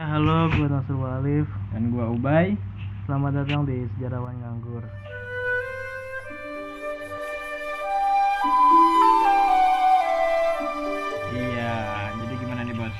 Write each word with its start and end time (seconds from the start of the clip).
Ya, 0.00 0.16
halo, 0.16 0.48
gue 0.56 0.64
Nasir 0.64 0.96
Walif. 0.96 1.44
Dan 1.76 1.92
gua 1.92 2.08
Ubay. 2.08 2.56
Selamat 3.04 3.44
datang 3.44 3.68
di 3.68 3.84
Sejarawan 3.84 4.32
Nganggur. 4.40 4.80
Iya, 11.36 11.76
jadi 12.16 12.32
gimana 12.40 12.64
nih 12.64 12.80
bos? 12.80 12.96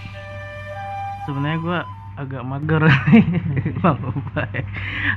Sebenarnya 1.25 1.59
gue 1.65 1.79
agak 2.21 2.43
mager 2.45 2.85
Bang 3.81 4.01
Ubay. 4.05 4.61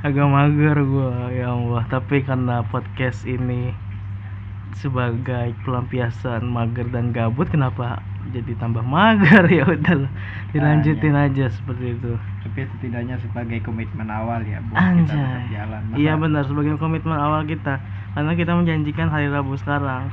Agak 0.07 0.27
mager 0.31 0.77
gue, 0.79 1.11
ya 1.35 1.51
Allah. 1.51 1.83
Tapi 1.91 2.23
karena 2.23 2.63
podcast 2.71 3.27
ini 3.27 3.75
sebagai 4.79 5.51
pelampiasan 5.67 6.47
mager 6.47 6.87
dan 6.95 7.11
gabut, 7.11 7.51
kenapa 7.51 7.99
jadi 8.31 8.55
tambah 8.55 8.79
mager 8.79 9.43
ya 9.57 9.65
udahlah. 9.65 10.11
Dilanjutin 10.51 11.11
aja 11.11 11.49
seperti 11.49 11.97
itu. 11.97 12.13
Tapi 12.39 12.63
setidaknya 12.69 13.19
sebagai 13.19 13.59
komitmen 13.59 14.07
awal 14.07 14.39
ya 14.43 14.63
buat 14.63 14.77
kita 14.77 15.03
tetap 15.03 15.17
Anjay. 15.17 15.51
jalan. 15.51 15.81
Masa- 15.83 15.99
Iya 15.99 16.13
benar 16.15 16.43
sebagai 16.45 16.73
komitmen 16.77 17.17
awal 17.17 17.43
kita 17.43 17.81
karena 18.13 18.31
kita 18.33 18.53
menjanjikan 18.53 19.07
hari 19.07 19.27
Rabu 19.27 19.57
sekarang. 19.57 20.07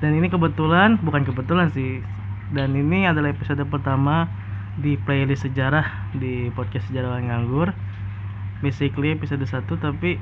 Dan 0.00 0.16
ini 0.16 0.26
kebetulan 0.26 0.96
bukan 0.98 1.26
kebetulan 1.26 1.68
sih. 1.68 2.00
Dan 2.50 2.72
ini 2.72 3.04
adalah 3.04 3.28
episode 3.28 3.60
pertama 3.66 4.26
di 4.74 4.96
playlist 4.96 5.44
sejarah 5.44 5.84
di 6.12 6.48
podcast 6.50 6.88
Sejarawan 6.88 7.26
Nganggur. 7.26 7.70
Basically 8.60 9.10
episode 9.10 9.40
1 9.40 9.52
tapi 9.76 10.16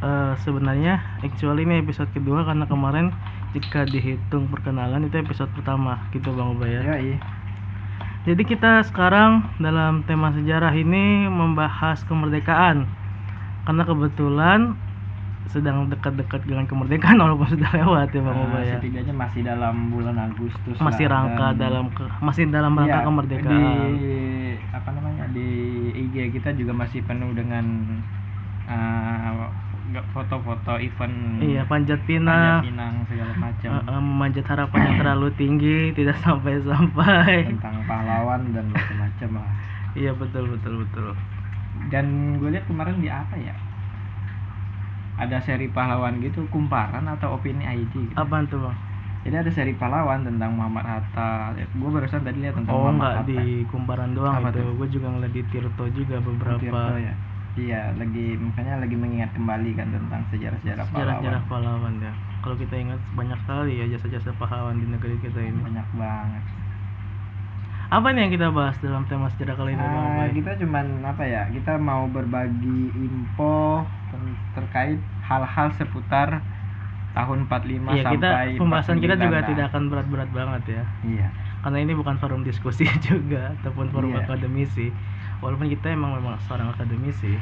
eh, 0.00 0.32
sebenarnya 0.38 0.98
actually 1.20 1.62
ini 1.62 1.78
episode 1.78 2.10
kedua 2.10 2.42
karena 2.42 2.64
kemarin 2.64 3.10
jika 3.50 3.82
dihitung 3.82 4.46
perkenalan 4.46 5.06
itu 5.06 5.16
episode 5.18 5.50
pertama 5.50 5.98
gitu 6.10 6.30
Bang 6.30 6.54
Ubay 6.54 6.78
ya. 6.78 6.82
Iya, 6.82 6.96
iya. 7.02 7.18
Jadi 8.20 8.42
kita 8.44 8.84
sekarang 8.84 9.48
dalam 9.56 10.04
tema 10.04 10.28
sejarah 10.30 10.76
ini 10.76 11.24
membahas 11.24 12.04
kemerdekaan 12.04 12.84
Karena 13.64 13.82
kebetulan 13.88 14.76
sedang 15.48 15.88
dekat-dekat 15.88 16.44
dengan 16.44 16.68
kemerdekaan 16.68 17.16
walaupun 17.24 17.48
sudah 17.48 17.70
lewat 17.72 18.12
ya 18.12 18.20
Bang 18.20 18.36
Nah, 18.36 18.44
Ubay 18.44 18.62
ya 18.68 18.76
setidaknya 18.76 19.14
masih 19.16 19.40
dalam 19.40 19.74
bulan 19.88 20.16
Agustus 20.20 20.76
Masih 20.78 21.08
lah, 21.08 21.12
rangka 21.16 21.46
dan- 21.50 21.58
dalam 21.58 21.84
ke, 21.90 22.04
masih 22.20 22.44
dalam 22.52 22.72
rangka 22.76 23.00
Iya, 23.00 23.06
kemerdekaan 23.08 23.88
Di 23.96 24.12
apa 24.70 24.88
namanya? 24.92 25.24
Di 25.32 25.48
IG 25.96 26.14
kita 26.36 26.52
juga 26.54 26.72
masih 26.76 27.00
penuh 27.08 27.32
dengan 27.32 27.64
uh, 28.68 29.48
nggak 29.90 30.06
foto-foto 30.14 30.72
event 30.78 31.14
Iya 31.42 31.62
panjat 31.66 31.98
Panjat 31.98 32.08
pinang 32.08 32.62
Pinang 32.62 32.94
segala 33.10 33.32
macam. 33.36 33.68
eh, 33.70 33.82
eh, 33.90 34.00
memanjat 34.00 34.46
harapan 34.46 34.80
yang 34.86 34.96
terlalu 35.02 35.28
tinggi 35.34 35.78
tidak 35.98 36.16
sampai-sampai 36.22 37.50
tentang 37.50 37.76
pahlawan 37.84 38.40
dan 38.54 38.64
macam-macam 38.70 39.30
lah. 39.42 39.50
Iya 39.98 40.12
betul 40.14 40.44
betul 40.54 40.86
betul 40.86 41.10
dan 41.88 42.36
gue 42.36 42.50
lihat 42.52 42.68
kemarin 42.68 43.00
di 43.00 43.08
apa 43.08 43.34
ya 43.40 43.54
ada 45.20 45.36
seri 45.44 45.68
pahlawan 45.68 46.20
gitu 46.20 46.44
kumparan 46.48 47.04
atau 47.08 47.36
opini 47.36 47.64
ID 47.64 47.92
gitu. 48.12 48.16
Apaan 48.16 48.48
tuh 48.48 48.60
Bang? 48.60 48.76
jadi 49.20 49.44
ada 49.44 49.50
seri 49.52 49.76
pahlawan 49.76 50.24
tentang 50.24 50.56
Muhammad 50.56 50.84
Hatta 50.84 51.52
gue 51.56 51.90
barusan 51.92 52.24
tadi 52.24 52.40
lihat 52.40 52.56
tentang 52.56 52.72
Oh 52.72 52.88
Muhammad 52.88 53.24
enggak 53.24 53.24
di 53.28 53.40
kumparan 53.68 54.16
doang 54.16 54.40
Apa 54.40 54.48
itu? 54.52 54.64
Gue 54.76 54.88
juga 54.88 55.06
ngeliat 55.12 55.32
di 55.32 55.42
Tirto 55.48 55.84
juga 55.92 56.14
Hatta 56.20 56.28
beberapa 56.28 56.60
Tirto 56.60 56.94
ya 56.96 57.14
iya 57.60 57.92
lagi 57.92 58.26
makanya 58.36 58.80
lagi 58.80 58.96
mengingat 58.96 59.30
kembali 59.32 59.70
kan 59.74 59.88
tentang 59.88 60.22
sejarah-sejarah 60.28 60.84
sejarah-sejarah 60.86 61.42
pahlawan 61.46 61.92
pahlawan. 61.92 61.94
Ya 62.00 62.12
kalau 62.40 62.56
kita 62.56 62.74
ingat 62.74 63.00
banyak 63.12 63.38
sekali 63.38 63.72
ya 63.76 63.86
jasa-jasa 63.90 64.30
pahlawan 64.34 64.76
di 64.76 64.86
negeri 64.86 65.16
kita 65.20 65.38
ini. 65.38 65.60
Banyak 65.60 65.88
banget. 65.94 66.44
Apa 67.90 68.14
nih 68.14 68.20
yang 68.22 68.32
kita 68.32 68.48
bahas 68.50 68.78
dalam 68.78 69.02
tema 69.04 69.26
sejarah 69.28 69.56
kali 69.56 69.74
ini 69.74 69.82
Nah, 69.82 70.14
Ubay? 70.14 70.30
kita 70.32 70.50
cuman 70.56 70.86
apa 71.02 71.24
ya 71.26 71.42
kita 71.50 71.74
mau 71.76 72.06
berbagi 72.06 72.94
info 72.96 73.82
ter- 74.08 74.38
terkait 74.54 74.98
hal-hal 75.20 75.74
seputar 75.74 76.38
tahun 77.10 77.50
45 77.50 77.90
Iya 77.90 78.02
kita 78.06 78.28
sampai 78.30 78.54
pembahasan 78.54 78.96
kita 78.96 79.14
49 79.18 79.26
juga 79.26 79.34
lah. 79.36 79.48
tidak 79.50 79.64
akan 79.68 79.82
berat-berat 79.90 80.30
banget 80.30 80.62
ya. 80.70 80.82
Iya. 81.02 81.26
Karena 81.60 81.78
ini 81.82 81.92
bukan 81.92 82.14
forum 82.16 82.40
diskusi 82.40 82.86
juga 83.10 83.58
ataupun 83.58 83.90
forum 83.90 84.14
Iya. 84.14 84.22
akademisi 84.22 84.94
walaupun 85.42 85.68
kita 85.74 85.86
emang 85.96 86.10
memang 86.18 86.36
seorang 86.46 86.68
akademisi 86.74 87.32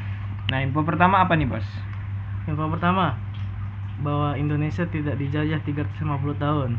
Nah, 0.49 0.65
info 0.65 0.81
pertama 0.89 1.21
apa 1.21 1.37
nih, 1.37 1.45
Bos? 1.49 1.67
info 2.49 2.65
pertama 2.75 3.05
bahwa 4.05 4.31
Indonesia 4.43 4.85
tidak 4.95 5.15
dijajah 5.23 5.61
350 5.67 6.37
tahun 6.45 6.71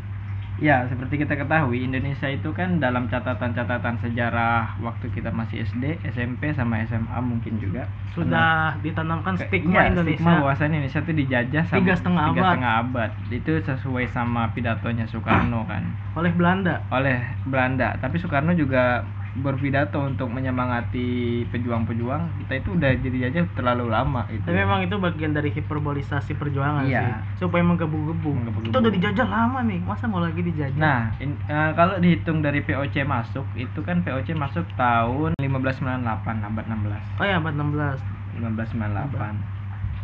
Ya, 0.60 0.84
seperti 0.92 1.24
kita 1.24 1.40
ketahui, 1.40 1.88
Indonesia 1.88 2.28
itu 2.28 2.52
kan 2.52 2.68
dalam 2.84 3.08
catatan-catatan 3.08 3.96
sejarah 4.04 4.76
waktu 4.84 5.08
kita 5.08 5.32
masih 5.32 5.64
SD, 5.64 5.96
SMP, 6.04 6.52
sama 6.52 6.84
SMA 6.84 7.16
mungkin 7.24 7.56
juga 7.56 7.88
sudah 8.12 8.76
ditanamkan 8.84 9.40
Ke- 9.40 9.48
stigma 9.48 9.80
iya, 9.80 9.88
Indonesia 9.88 10.20
Stigma 10.20 10.36
bahwa 10.36 10.52
Indonesia 10.68 11.00
itu 11.00 11.12
dijajah 11.16 11.64
sama 11.64 11.80
Tiga 11.80 11.94
setengah 11.96 12.24
tiga 12.28 12.40
abad. 12.42 12.46
setengah 12.52 12.72
abad. 12.82 13.10
Itu 13.32 13.52
sesuai 13.64 14.04
sama 14.12 14.42
pidatonya 14.52 15.04
Soekarno 15.08 15.64
kan 15.70 15.82
oleh 16.18 16.32
Belanda 16.34 16.74
oleh 16.92 17.16
Belanda. 17.46 17.88
Tapi 18.02 18.16
Soekarno 18.20 18.52
juga 18.52 19.06
berpidato 19.30 20.02
untuk 20.02 20.26
menyemangati 20.26 21.42
pejuang-pejuang. 21.54 22.42
Kita 22.42 22.52
itu 22.58 22.68
udah 22.74 22.90
jadi 22.98 23.16
jajah 23.30 23.44
terlalu 23.54 23.86
lama 23.86 24.26
itu. 24.26 24.42
Tapi 24.42 24.58
memang 24.58 24.82
itu 24.82 24.98
bagian 24.98 25.30
dari 25.30 25.54
hiperbolisasi 25.54 26.34
perjuangan 26.34 26.90
Iya. 26.90 27.22
sih, 27.30 27.46
supaya 27.46 27.62
menggebu-gebu. 27.62 28.30
Kita 28.66 28.82
udah 28.82 28.92
dijajah 28.92 29.28
lama 29.30 29.62
nih, 29.62 29.78
masa 29.86 30.10
mau 30.10 30.18
lagi 30.18 30.42
dijajah? 30.42 30.74
Nah, 30.74 31.14
in- 31.22 31.38
eh, 31.46 31.70
kalau 31.78 32.02
dihitung 32.02 32.42
dari 32.42 32.58
VOC 32.60 33.06
masuk, 33.06 33.46
itu 33.54 33.78
kan 33.86 34.02
VOC 34.02 34.34
masuk 34.34 34.66
tahun 34.74 35.38
1598, 35.38 36.42
abad 36.42 36.64
16. 36.66 37.02
oh 37.20 37.24
ya 37.24 37.38
abad 37.38 37.54
16. 37.54 38.02
1598. 38.34 39.59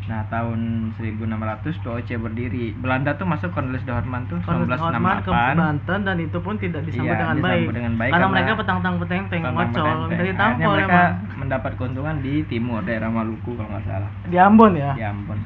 Nah, 0.06 0.22
tahun 0.30 0.58
1600 0.94 1.82
VOC 1.82 2.08
berdiri. 2.14 2.70
Belanda 2.78 3.18
tuh 3.18 3.26
masuk 3.26 3.50
Cornelis 3.50 3.82
de 3.82 3.90
Houtman 3.90 4.22
tuh 4.30 4.38
Cornelis 4.40 4.78
Houtman 4.78 5.18
ke 5.18 5.30
1968. 5.34 5.58
Banten 5.58 6.00
dan 6.06 6.16
itu 6.16 6.38
pun 6.38 6.54
tidak 6.56 6.86
disambut 6.86 7.10
Iya, 7.10 7.18
dengan 7.18 7.36
disambut 7.36 7.50
baik. 7.50 7.74
dengan 7.74 7.92
baik 7.92 8.10
karena, 8.10 8.22
karena 8.22 8.34
mereka 8.38 8.52
petang-tang 8.54 8.94
peteng-teng 9.02 9.42
ngocol, 9.42 9.96
minta 10.06 10.22
ditampol 10.22 10.72
mereka 10.72 10.94
emang. 10.94 11.38
mendapat 11.42 11.72
keuntungan 11.74 12.16
di 12.22 12.34
timur 12.46 12.80
daerah 12.86 13.10
Maluku 13.10 13.50
kalau 13.52 13.66
nggak 13.66 13.84
salah. 13.84 14.10
Di 14.24 14.36
Ambon 14.38 14.72
ya. 14.78 14.92
Ya 14.94 15.10
ampun. 15.10 15.38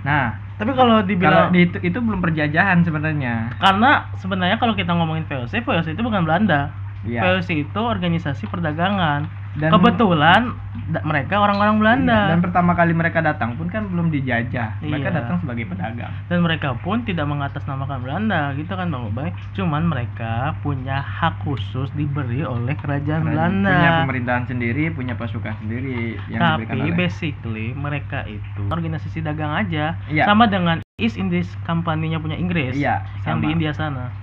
Nah, 0.00 0.26
Tapi 0.56 0.70
kalau 0.72 1.00
kalau 1.00 1.08
dibilang 1.08 1.48
di 1.50 1.66
itu, 1.66 1.76
itu 1.80 1.98
belum 1.98 2.20
perjajahan 2.20 2.84
sebenarnya. 2.84 3.48
karena 3.58 4.12
sebenarnya 4.14 4.56
kalau 4.56 4.76
kita 4.76 4.92
ngomongin 4.92 5.24
VOC, 5.24 5.64
VOC 5.64 5.96
itu 5.96 6.02
bukan 6.04 6.22
Belanda. 6.22 6.70
Iya. 7.02 7.20
VOC 7.40 7.66
itu 7.66 7.80
organisasi 7.80 8.44
perdagangan. 8.46 9.39
Dan 9.50 9.74
Kebetulan 9.74 10.54
mereka 11.02 11.42
orang-orang 11.42 11.82
Belanda. 11.82 12.14
Iya, 12.14 12.30
dan 12.30 12.38
pertama 12.38 12.72
kali 12.72 12.94
mereka 12.94 13.18
datang 13.18 13.58
pun 13.58 13.66
kan 13.66 13.82
belum 13.90 14.14
dijajah. 14.14 14.78
Mereka 14.78 15.10
Iya. 15.10 15.16
datang 15.18 15.36
sebagai 15.42 15.66
pedagang. 15.66 16.12
dan 16.30 16.38
mereka 16.46 16.78
pun 16.78 17.02
tidak 17.02 17.26
mengatasnamakan 17.26 18.06
Belanda 18.06 18.54
gitu 18.54 18.70
kan 18.70 18.86
Bang 18.86 19.10
Ubay 19.10 19.34
cuman 19.52 19.82
mereka 19.82 20.54
punya 20.60 21.02
hak 21.02 21.42
khusus 21.42 21.90
diberi 21.90 22.46
oleh 22.46 22.78
kerajaan 22.78 23.26
Belanda 23.26 23.66
Punya 23.66 23.90
pemerintahan 24.06 24.44
sendiri, 24.46 24.94
punya 24.94 25.18
pasukan 25.18 25.58
sendiri 25.58 26.14
yang 26.28 26.38
diberikan 26.54 26.78
tapi 26.78 26.86
oleh 26.86 26.94
basically 26.94 27.66
mereka 27.74 28.22
itu 28.24 28.62
organisasi 28.64 29.18
dagang 29.20 29.50
aja 29.50 29.98
Iya. 30.06 30.24
sama 30.24 30.46
dengan 30.46 30.78
East 30.96 31.18
Indies 31.18 31.50
Company-nya 31.60 32.22
punya 32.22 32.38
Inggris 32.38 32.78
Iya, 32.78 33.02
yang 33.26 33.38
sama. 33.38 33.42
di 33.42 33.46
India 33.50 33.72
sana 33.74 34.14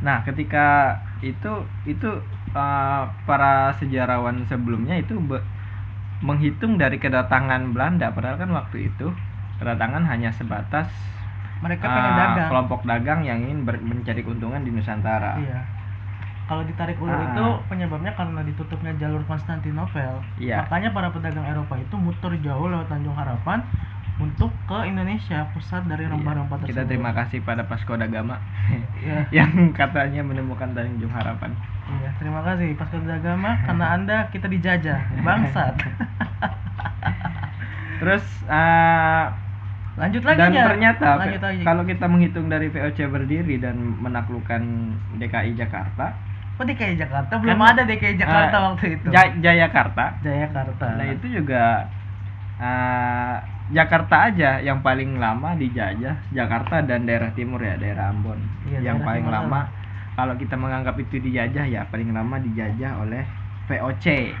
Nah, 0.00 0.24
ketika 0.24 0.96
itu 1.20 1.52
itu 1.84 2.08
uh, 2.52 3.02
para 3.24 3.72
sejarawan 3.76 4.44
sebelumnya 4.46 4.96
itu 4.96 5.16
menghitung 6.20 6.76
dari 6.76 7.00
kedatangan 7.00 7.72
Belanda 7.72 8.12
padahal 8.12 8.36
kan 8.36 8.50
waktu 8.52 8.92
itu 8.92 9.08
kedatangan 9.56 10.04
hanya 10.04 10.28
sebatas 10.32 10.88
mereka 11.64 11.88
uh, 11.88 11.92
pengen 11.92 12.14
dagang 12.16 12.48
kelompok 12.48 12.80
dagang 12.84 13.20
yang 13.24 13.38
ingin 13.40 13.64
mencari 13.64 14.20
keuntungan 14.20 14.60
di 14.60 14.72
Nusantara. 14.72 15.36
iya 15.40 15.60
kalau 16.44 16.66
ditarik 16.66 16.98
ulur 16.98 17.14
Ah. 17.14 17.30
itu 17.30 17.46
penyebabnya 17.70 18.10
karena 18.18 18.42
ditutupnya 18.42 18.90
jalur 18.98 19.22
Konstantinopel 19.24 20.18
Iya. 20.36 20.66
makanya 20.66 20.90
para 20.90 21.08
pedagang 21.14 21.46
Eropa 21.46 21.78
itu 21.78 21.94
muter 21.94 22.32
jauh 22.42 22.66
lewat 22.66 22.90
Tanjung 22.90 23.14
Harapan 23.14 23.62
untuk 24.20 24.52
ke 24.64 24.78
Indonesia 24.84 25.48
pusat 25.50 25.82
dari 25.84 26.04
Iya. 26.04 26.12
rempah-rempah 26.12 26.56
tersebut 26.58 26.70
Kita 26.70 26.82
terima 26.84 27.10
kasih 27.10 27.38
pada 27.40 27.64
Pasko 27.64 27.92
Dagama 27.92 28.36
Iya. 29.00 29.18
yang 29.42 29.50
katanya 29.72 30.20
menemukan 30.20 30.70
Tanjung 30.70 31.08
Harapan. 31.08 31.56
Iya, 31.90 32.10
terima 32.16 32.38
kasih 32.40 32.76
Pas 32.76 32.86
Agama 32.86 33.58
karena 33.60 33.86
Anda 33.90 34.16
kita 34.30 34.46
dijajah, 34.46 35.00
bangsat. 35.26 35.74
Terus 37.98 38.22
uh, 38.46 39.26
Lanjut 39.98 40.22
lagi 40.22 40.38
dan 40.38 40.54
ya. 40.54 40.64
ternyata 40.64 41.18
Lanjut 41.18 41.42
lagi. 41.42 41.60
kalau 41.60 41.82
kita 41.82 42.06
menghitung 42.06 42.46
dari 42.46 42.70
VOC 42.70 43.10
berdiri 43.10 43.58
dan 43.58 43.76
menaklukkan 43.98 44.62
DKI 45.18 45.52
Jakarta, 45.54 46.14
Oh, 46.56 46.64
DKI 46.64 46.92
Jakarta 46.94 47.40
belum 47.40 47.56
Kan, 47.56 47.72
ada 47.72 47.82
DKI 47.82 48.14
Jakarta 48.16 48.52
eh, 48.54 48.62
waktu 48.62 48.86
itu. 48.94 49.06
Ja- 49.08 49.32
Jayakarta. 49.34 50.04
Jayakarta. 50.20 50.86
Nah 50.92 51.06
itu 51.08 51.26
juga 51.32 51.88
uh, 52.60 53.36
Jakarta 53.70 54.30
aja 54.30 54.58
yang 54.58 54.82
paling 54.82 55.16
lama 55.22 55.54
dijajah 55.54 56.16
Jakarta 56.34 56.82
dan 56.82 57.06
daerah 57.06 57.30
timur 57.34 57.62
ya 57.62 57.78
daerah 57.78 58.10
Ambon 58.10 58.38
Iya, 58.66 58.82
yang 58.82 58.98
daerah 58.98 59.06
paling 59.06 59.26
lama 59.30 59.60
kalau 60.18 60.34
kita 60.36 60.58
menganggap 60.58 60.98
itu 60.98 61.22
dijajah 61.22 61.64
ya 61.70 61.82
paling 61.88 62.10
lama 62.10 62.36
dijajah 62.42 62.98
oleh 63.00 63.22
VOC 63.70 64.34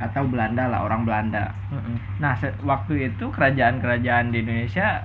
atau 0.00 0.24
Belanda 0.24 0.64
lah 0.64 0.80
orang 0.88 1.04
Belanda. 1.04 1.52
Mm-mm. 1.68 2.00
Nah 2.24 2.32
waktu 2.64 3.12
itu 3.12 3.28
kerajaan-kerajaan 3.28 4.32
di 4.32 4.40
Indonesia 4.40 5.04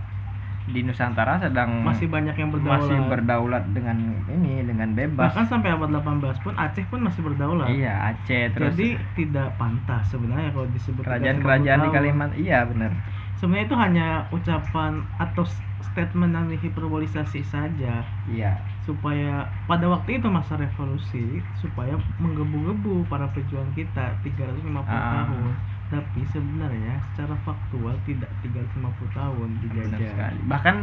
di 0.66 0.82
Nusantara 0.82 1.38
sedang 1.38 1.86
masih 1.86 2.10
banyak 2.10 2.34
yang 2.42 2.50
berdaulat 2.50 2.90
masih 2.90 2.98
berdaulat 3.06 3.64
dengan 3.70 4.18
ini 4.26 4.66
dengan 4.66 4.98
bebas. 4.98 5.30
bahkan 5.30 5.46
sampai 5.46 5.70
abad 5.78 5.94
18 5.94 6.42
pun 6.42 6.54
Aceh 6.58 6.86
pun 6.90 7.06
masih 7.06 7.22
berdaulat 7.22 7.70
Iya 7.70 7.94
Aceh 8.10 8.50
terus 8.50 8.74
jadi 8.74 8.98
tidak 9.14 9.54
pantas 9.62 10.10
sebenarnya 10.10 10.50
kalau 10.50 10.66
disebut 10.74 11.06
kerajaan-kerajaan 11.06 11.80
di 11.86 11.90
Kalimantan 11.94 12.38
iya 12.42 12.66
benar. 12.66 12.98
Sebenarnya 13.38 13.66
itu 13.68 13.76
hanya 13.76 14.08
ucapan 14.32 14.92
atau 15.18 15.44
statement 15.82 16.34
yang 16.34 16.48
dihiperbolisasi 16.50 17.42
saja 17.46 18.02
Iya 18.28 18.56
supaya 18.86 19.50
pada 19.66 19.90
waktu 19.90 20.22
itu 20.22 20.30
masa 20.30 20.54
revolusi 20.56 21.42
supaya 21.58 21.98
menggebu-gebu 22.22 23.10
para 23.10 23.26
pejuang 23.34 23.66
kita 23.74 24.14
350 24.22 24.62
Ah. 24.86 25.26
tahun 25.26 25.52
tapi 25.86 26.22
sebenarnya 26.30 26.98
secara 27.14 27.34
faktual 27.46 27.94
tidak 28.06 28.30
350 28.42 29.06
tahun 29.14 29.50
dijajah 29.62 30.02
sekali. 30.02 30.40
Bahkan 30.46 30.76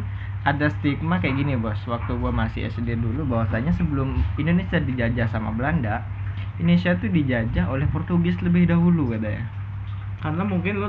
ada 0.46 0.66
stigma 0.70 1.19
kayak 1.19 1.43
gini 1.43 1.58
bos. 1.58 1.78
Waktu 1.87 2.14
gua 2.19 2.31
masih 2.31 2.70
SD 2.70 2.94
dulu 2.99 3.26
bahwasanya 3.26 3.75
sebelum 3.75 4.22
Indonesia 4.38 4.78
dijajah 4.78 5.26
sama 5.26 5.50
Belanda, 5.54 6.06
Indonesia 6.58 6.94
tuh 6.99 7.10
dijajah 7.10 7.66
oleh 7.66 7.87
Portugis 7.90 8.38
lebih 8.43 8.70
dahulu 8.70 9.10
katanya. 9.10 9.43
karena 10.22 10.46
mungkin 10.46 10.78
lo 10.78 10.87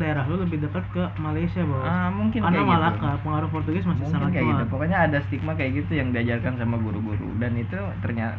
daerah 0.00 0.22
lo 0.30 0.34
lebih 0.44 0.58
dekat 0.64 0.84
ke 0.94 1.00
Malaysia 1.26 1.60
bos. 1.70 1.84
Ah 1.86 2.06
mungkin 2.18 2.42
karena 2.42 2.48
kayak 2.52 2.66
gitu. 2.72 2.90
Malaka 2.92 3.06
pengaruh 3.22 3.50
Portugis 3.52 3.84
masih 3.90 4.02
mungkin 4.02 4.14
sangat 4.14 4.30
kayak 4.34 4.46
gitu. 4.50 4.62
kuat. 4.62 4.70
Pokoknya 4.72 4.96
ada 5.04 5.18
stigma 5.26 5.50
kayak 5.58 5.72
gitu 5.78 5.92
yang 6.00 6.08
diajarkan 6.14 6.54
sama 6.60 6.76
guru-guru. 6.84 7.24
Dan 7.42 7.52
itu 7.62 7.74
ternyata 8.02 8.36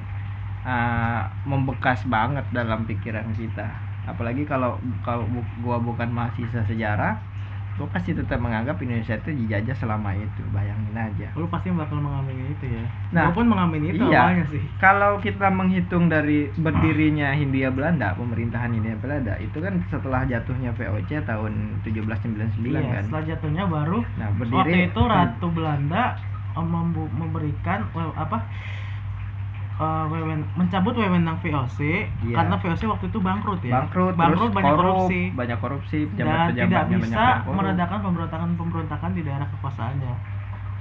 ah, 0.68 1.04
membekas 1.52 2.00
banget 2.14 2.46
dalam 2.58 2.80
pikiran 2.90 3.28
kita. 3.42 3.62
Apalagi 4.10 4.42
kalau 4.52 4.70
kalau 5.06 5.24
bu- 5.34 5.54
gua 5.64 5.78
bukan 5.88 6.10
mahasiswa 6.18 6.62
sejarah 6.72 7.12
gua 7.78 7.88
pasti 7.90 8.14
tetap 8.14 8.38
menganggap 8.38 8.78
Indonesia 8.82 9.18
itu 9.18 9.34
dijajah 9.34 9.76
selama 9.78 10.14
itu 10.14 10.42
bayangin 10.54 10.94
aja. 10.94 11.28
Lo 11.34 11.50
pasti 11.50 11.74
bakal 11.74 12.00
mengamini 12.00 12.54
itu 12.54 12.66
ya. 12.70 12.84
Nah, 13.14 13.34
pun 13.34 13.50
mengamini 13.50 13.94
itu 13.94 14.04
iya. 14.08 14.30
awalnya 14.30 14.46
sih. 14.54 14.64
Kalau 14.78 15.18
kita 15.22 15.50
menghitung 15.50 16.10
dari 16.10 16.54
berdirinya 16.54 17.34
Hindia 17.34 17.74
Belanda 17.74 18.14
pemerintahan 18.14 18.72
Hindia 18.74 18.96
Belanda 19.02 19.34
itu 19.42 19.58
kan 19.58 19.82
setelah 19.90 20.24
jatuhnya 20.30 20.72
VOC 20.78 21.12
tahun 21.26 21.54
1799 21.84 22.70
iya 22.70 22.82
kan. 22.82 23.04
setelah 23.10 23.24
jatuhnya 23.36 23.64
baru 23.68 24.00
nah 24.16 24.28
waktu 24.32 24.40
berdiri 24.40 24.74
itu 24.90 25.02
Ratu 25.04 25.48
Belanda 25.52 26.04
eh, 26.56 26.66
memberikan 27.14 27.80
we- 27.92 28.16
apa 28.16 28.38
eh, 29.84 30.04
wewen 30.08 30.40
mencabut 30.54 30.94
wewenang 30.94 31.38
VOC 31.38 31.80
Iya. 32.24 32.36
karena 32.36 32.56
VOC 32.58 32.82
waktu 32.88 33.06
itu 33.08 33.20
bangkrut 33.20 33.62
ya. 33.62 33.74
Bangkrut, 33.78 34.14
bangkrut 34.16 34.40
terus 34.40 34.54
banyak 34.54 34.72
korup, 34.72 34.84
korupsi. 35.04 35.22
banyak 35.32 35.58
korupsi 35.60 36.00
dan 36.16 36.28
tidak 36.52 36.84
bisa 36.90 37.24
meredakan 37.46 38.00
pemberontakan-pemberontakan 38.02 39.10
di 39.12 39.22
daerah 39.22 39.48
kekuasaannya. 39.50 40.14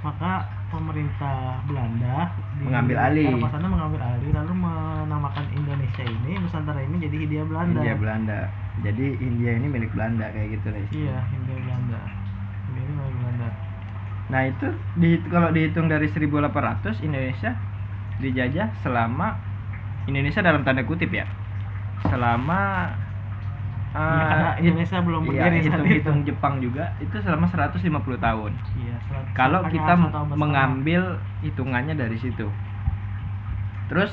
Maka 0.03 0.31
pemerintah 0.67 1.63
Belanda 1.63 2.27
di 2.57 2.63
Mengambil 2.65 2.97
alih. 2.99 3.27
kekuasaannya 3.33 3.69
mengambil 3.69 4.01
alih 4.03 4.29
lalu 4.33 4.53
menamakan 4.57 5.45
Indonesia 5.53 6.03
ini 6.03 6.31
Nusantara 6.37 6.81
ini 6.81 6.95
jadi 6.99 7.15
Hindia 7.19 7.43
Belanda. 7.43 7.79
Hindia 7.79 7.95
Belanda. 7.95 8.39
Jadi 8.81 9.05
India 9.17 9.51
ini 9.53 9.67
milik 9.69 9.91
Belanda 9.91 10.27
kayak 10.27 10.47
gitu 10.53 10.67
guys 10.69 10.89
iya 10.91 11.17
Hindia 11.29 11.55
Belanda. 11.57 12.01
Hindia 12.65 12.81
ini 12.81 12.93
milik 12.93 13.15
Belanda. 13.15 13.47
Nah 14.23 14.41
itu 14.45 14.67
di, 14.95 15.09
kalau 15.27 15.49
dihitung 15.51 15.87
dari 15.87 16.07
1800 16.07 16.41
Indonesia 17.01 17.51
dijajah 18.21 18.67
selama 18.81 19.33
Indonesia 20.05 20.41
dalam 20.43 20.61
tanda 20.61 20.83
kutip 20.83 21.09
ya 21.09 21.25
selama 22.09 22.91
Iya, 23.93 24.01
eh, 24.01 24.25
karena 24.25 24.49
hit- 24.57 24.61
Indonesia 24.65 24.99
belum 25.05 25.21
iya, 25.21 25.29
berdiri 25.29 25.45
saat 25.45 25.53
itu. 25.53 25.69
hitung-hitung 25.69 26.19
Jepang 26.25 26.53
juga 26.57 26.83
itu 26.97 27.15
selama 27.21 27.45
150 27.45 28.17
tahun 28.17 28.51
Iya, 28.73 28.95
selat- 29.05 29.29
kalau 29.37 29.61
kita 29.69 29.93
mengambil 30.33 31.01
hitungannya 31.45 31.93
dari 31.93 32.17
situ 32.17 32.49
terus 33.85 34.09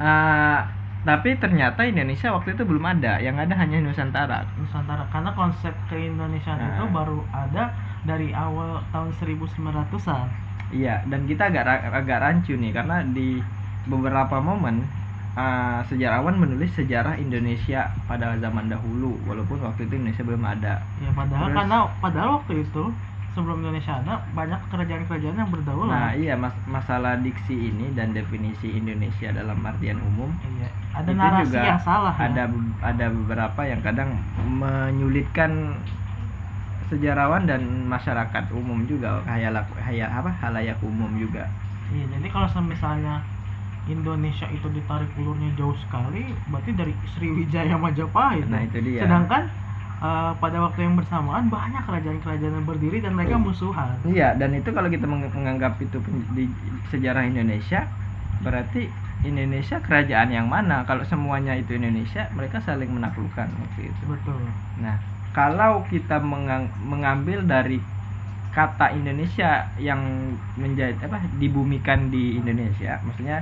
eh, 0.00 0.60
tapi 1.04 1.38
ternyata 1.38 1.84
Indonesia 1.84 2.32
waktu 2.34 2.56
itu 2.56 2.62
belum 2.64 2.84
ada 2.84 3.20
yang 3.20 3.36
ada 3.36 3.54
hanya 3.54 3.78
Nusantara 3.80 4.44
Nusantara 4.56 5.04
karena 5.12 5.30
konsep 5.32 5.72
keindonesiaan 5.86 6.58
itu 6.74 6.84
Nah. 6.84 6.90
baru 6.90 7.20
ada 7.30 7.72
dari 8.02 8.32
awal 8.32 8.80
tahun 8.90 9.10
1900-an. 9.12 10.47
Iya, 10.68 11.00
dan 11.08 11.20
kita 11.24 11.48
agak 11.48 11.64
agak 12.00 12.18
rancu 12.20 12.52
nih 12.52 12.72
karena 12.76 13.00
di 13.16 13.40
beberapa 13.88 14.36
momen 14.44 14.84
uh, 15.32 15.80
sejarawan 15.88 16.36
menulis 16.36 16.76
sejarah 16.76 17.16
Indonesia 17.16 17.88
pada 18.04 18.36
zaman 18.36 18.68
dahulu, 18.68 19.16
walaupun 19.24 19.64
waktu 19.64 19.88
itu 19.88 19.96
Indonesia 19.96 20.24
belum 20.28 20.44
ada. 20.44 20.74
Ya 21.00 21.10
padahal 21.16 21.48
Terus- 21.48 21.56
karena 21.56 21.76
padahal 22.04 22.30
waktu 22.42 22.52
itu 22.68 22.82
sebelum 23.32 23.56
Indonesia 23.64 23.92
ada 24.02 24.14
banyak 24.36 24.60
kerajaan-kerajaan 24.68 25.36
yang 25.40 25.48
Nah, 25.48 25.54
berdaulat. 25.56 26.10
iya 26.20 26.34
mas 26.36 26.52
masalah 26.68 27.16
diksi 27.24 27.54
ini 27.72 27.86
dan 27.96 28.12
definisi 28.12 28.68
Indonesia 28.76 29.28
dalam 29.32 29.56
artian 29.64 29.98
umum 30.04 30.30
Iya, 30.42 30.68
ada 30.98 31.10
narasi 31.14 31.42
juga 31.48 31.60
yang 31.64 31.80
salah 31.80 32.12
ya. 32.12 32.24
ada 32.28 32.44
ada 32.82 33.06
beberapa 33.08 33.60
yang 33.64 33.80
kadang 33.80 34.10
menyulitkan 34.58 35.52
sejarawan 36.90 37.42
dan 37.50 37.60
masyarakat 37.94 38.44
umum 38.58 38.78
juga 38.90 39.08
hayalak 39.32 39.64
haya 39.86 40.04
apa 40.18 40.30
halayak 40.42 40.78
umum 40.90 41.10
juga. 41.22 41.40
Iya, 41.92 42.02
jadi 42.14 42.26
kalau 42.34 42.48
misalnya 42.72 43.10
Indonesia 43.94 44.46
itu 44.56 44.68
ditarik 44.76 45.10
ulurnya 45.20 45.48
jauh 45.58 45.76
sekali, 45.84 46.18
berarti 46.50 46.70
dari 46.80 46.92
Sriwijaya 47.12 47.74
Majapahit. 47.86 48.44
Nah, 48.52 48.60
itu 48.66 48.78
dia. 48.86 49.02
Sedangkan 49.02 49.42
eh, 50.04 50.30
pada 50.42 50.58
waktu 50.64 50.80
yang 50.86 50.94
bersamaan 51.00 51.44
banyak 51.56 51.82
kerajaan-kerajaan 51.88 52.54
yang 52.58 52.68
berdiri 52.70 52.96
dan 53.04 53.12
mereka 53.18 53.36
musuhan. 53.46 53.98
Iya, 54.12 54.24
dan 54.40 54.50
itu 54.58 54.68
kalau 54.76 54.88
kita 54.94 55.06
meng- 55.12 55.32
menganggap 55.38 55.72
itu 55.84 55.96
di 56.36 56.42
sejarah 56.92 57.22
Indonesia, 57.30 57.78
berarti 58.44 58.78
Indonesia 59.28 59.76
kerajaan 59.86 60.30
yang 60.36 60.46
mana? 60.54 60.74
Kalau 60.88 61.04
semuanya 61.12 61.52
itu 61.60 61.70
Indonesia, 61.80 62.20
mereka 62.38 62.58
saling 62.68 62.90
menaklukkan 62.96 63.48
waktu 63.62 63.80
itu. 63.90 64.04
Betul. 64.10 64.42
Nah, 64.84 64.96
kalau 65.34 65.70
kita 65.90 66.12
mengambil 66.90 67.38
dari 67.52 67.74
kata 68.54 68.84
Indonesia 68.98 69.44
yang 69.88 70.00
menjadi 70.62 70.92
apa 71.06 71.18
dibumikan 71.42 72.00
di 72.14 72.18
Indonesia, 72.40 72.88
maksudnya 73.04 73.36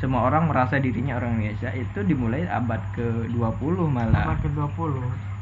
semua 0.00 0.20
orang 0.28 0.42
merasa 0.50 0.74
dirinya 0.84 1.12
orang 1.18 1.30
Indonesia 1.36 1.68
itu 1.82 1.98
dimulai 2.10 2.40
abad 2.58 2.80
ke-20 2.94 3.76
malah. 3.96 4.22
Abad 4.24 4.38
ke-20 4.44 4.92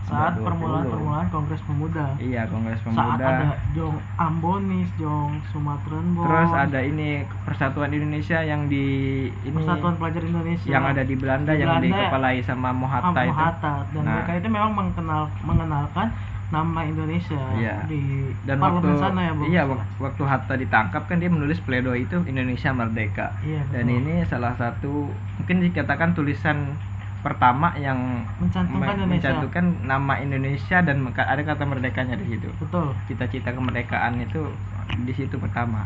saat 0.08 0.32
20. 0.34 0.42
permulaan-permulaan 0.42 1.26
Kongres 1.28 1.62
Pemuda. 1.62 2.06
Iya, 2.18 2.42
Kongres 2.44 2.80
Saat 2.80 2.88
Pemuda. 2.90 3.26
ada 3.28 3.46
Jong 3.70 3.96
Ambonis, 4.16 4.88
Jong 4.94 5.30
Sumatran 5.46 6.04
Bon, 6.10 6.24
Terus 6.24 6.50
ada 6.50 6.80
ini 6.80 7.08
Persatuan 7.42 7.90
Indonesia 7.90 8.38
yang 8.40 8.66
di 8.66 8.86
ini 9.28 9.54
Persatuan 9.54 9.94
Pelajar 9.94 10.22
Indonesia 10.22 10.66
yang 10.66 10.84
ada 10.84 11.02
di 11.02 11.14
Belanda 11.14 11.52
Di 11.52 11.60
yang 11.60 11.70
Belanda, 11.76 11.86
dikepalai 11.86 12.38
sama 12.40 12.68
Mohatta 12.72 13.20
itu. 13.22 13.36
Dan 13.90 14.02
Nah. 14.02 14.12
mereka 14.16 14.32
itu 14.34 14.48
memang 14.48 14.72
mengenal 14.72 15.22
mengenalkan 15.40 16.08
nama 16.48 16.80
Indonesia 16.82 17.36
Iya. 17.54 17.84
di 17.84 18.00
Dan 18.42 18.56
parlemen 18.56 18.80
waktu 18.88 18.92
sana 18.98 19.20
ya, 19.22 19.32
iya 19.44 19.62
wak- 19.62 19.84
waktu 20.00 20.22
Hatta 20.24 20.56
ditangkap 20.56 21.04
kan 21.04 21.20
dia 21.20 21.28
menulis 21.28 21.60
pledoi 21.60 22.02
itu 22.02 22.24
Indonesia 22.24 22.72
merdeka. 22.72 23.36
Iya, 23.42 23.60
Dan 23.68 23.84
ini 23.86 24.24
salah 24.24 24.56
satu 24.56 25.12
mungkin 25.36 25.60
dikatakan 25.62 26.16
tulisan 26.16 26.72
pertama 27.24 27.74
yang 27.76 27.98
mencantumkan 28.38 28.80
me- 28.80 28.94
Indonesia. 28.94 29.10
mencantumkan 29.12 29.64
nama 29.84 30.14
Indonesia 30.22 30.78
dan 30.86 30.96
ada 31.10 31.42
kata 31.42 31.64
merdekanya 31.66 32.14
di 32.14 32.26
situ. 32.30 32.48
Betul. 32.62 32.86
Cita-cita 33.08 33.50
kemerdekaan 33.56 34.14
itu 34.22 34.40
di 35.06 35.12
situ 35.18 35.36
pertama. 35.42 35.82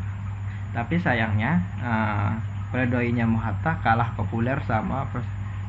Tapi 0.72 0.94
sayangnya 1.00 1.50
eh, 1.80 2.28
pledoinya 2.72 3.24
Mohatta 3.28 3.80
kalah 3.84 4.08
populer 4.16 4.58
sama 4.64 5.08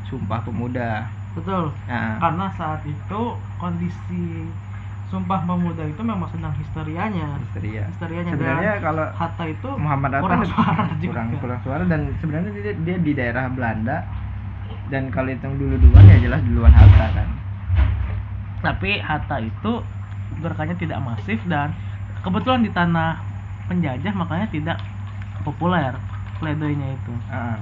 Sumpah 0.07 0.39
Pemuda. 0.45 1.07
Betul. 1.33 1.73
Nah, 1.89 2.21
Karena 2.21 2.45
saat 2.59 2.81
itu 2.85 3.21
kondisi 3.57 4.21
Sumpah 5.11 5.45
Pemuda 5.45 5.83
itu 5.85 6.01
memang 6.01 6.29
sedang 6.33 6.53
histerianya. 6.57 7.37
histeria. 7.43 7.83
Histerianya 7.93 8.31
Sebenarnya 8.33 8.71
kalau 8.81 9.05
Hatta 9.13 9.43
itu 9.45 9.69
Muhammad 9.77 10.11
Hatta 10.17 10.25
kurang 10.25 10.41
suara 10.49 10.83
juga. 10.97 11.07
kurang 11.13 11.27
kurang 11.37 11.59
suara 11.61 11.83
dan 11.85 12.01
sebenarnya 12.17 12.51
dia, 12.55 12.73
dia 12.73 12.97
di 12.97 13.11
daerah 13.13 13.45
Belanda 13.53 13.97
dan 14.91 15.07
kalau 15.13 15.31
hitung 15.31 15.55
dulu 15.55 15.79
duluan 15.79 16.03
ya 16.07 16.17
jelas 16.19 16.41
duluan 16.43 16.73
Hatta 16.73 17.07
kan. 17.15 17.27
Tapi 18.63 18.99
Hatta 19.03 19.37
itu 19.43 19.71
gerakannya 20.39 20.75
tidak 20.79 20.99
masif 21.03 21.39
dan 21.47 21.75
kebetulan 22.23 22.63
di 22.63 22.71
tanah 22.71 23.19
penjajah 23.67 24.13
makanya 24.15 24.47
tidak 24.51 24.77
populer 25.43 25.93
pledoinya 26.39 26.87
itu. 26.95 27.13
Ah. 27.31 27.59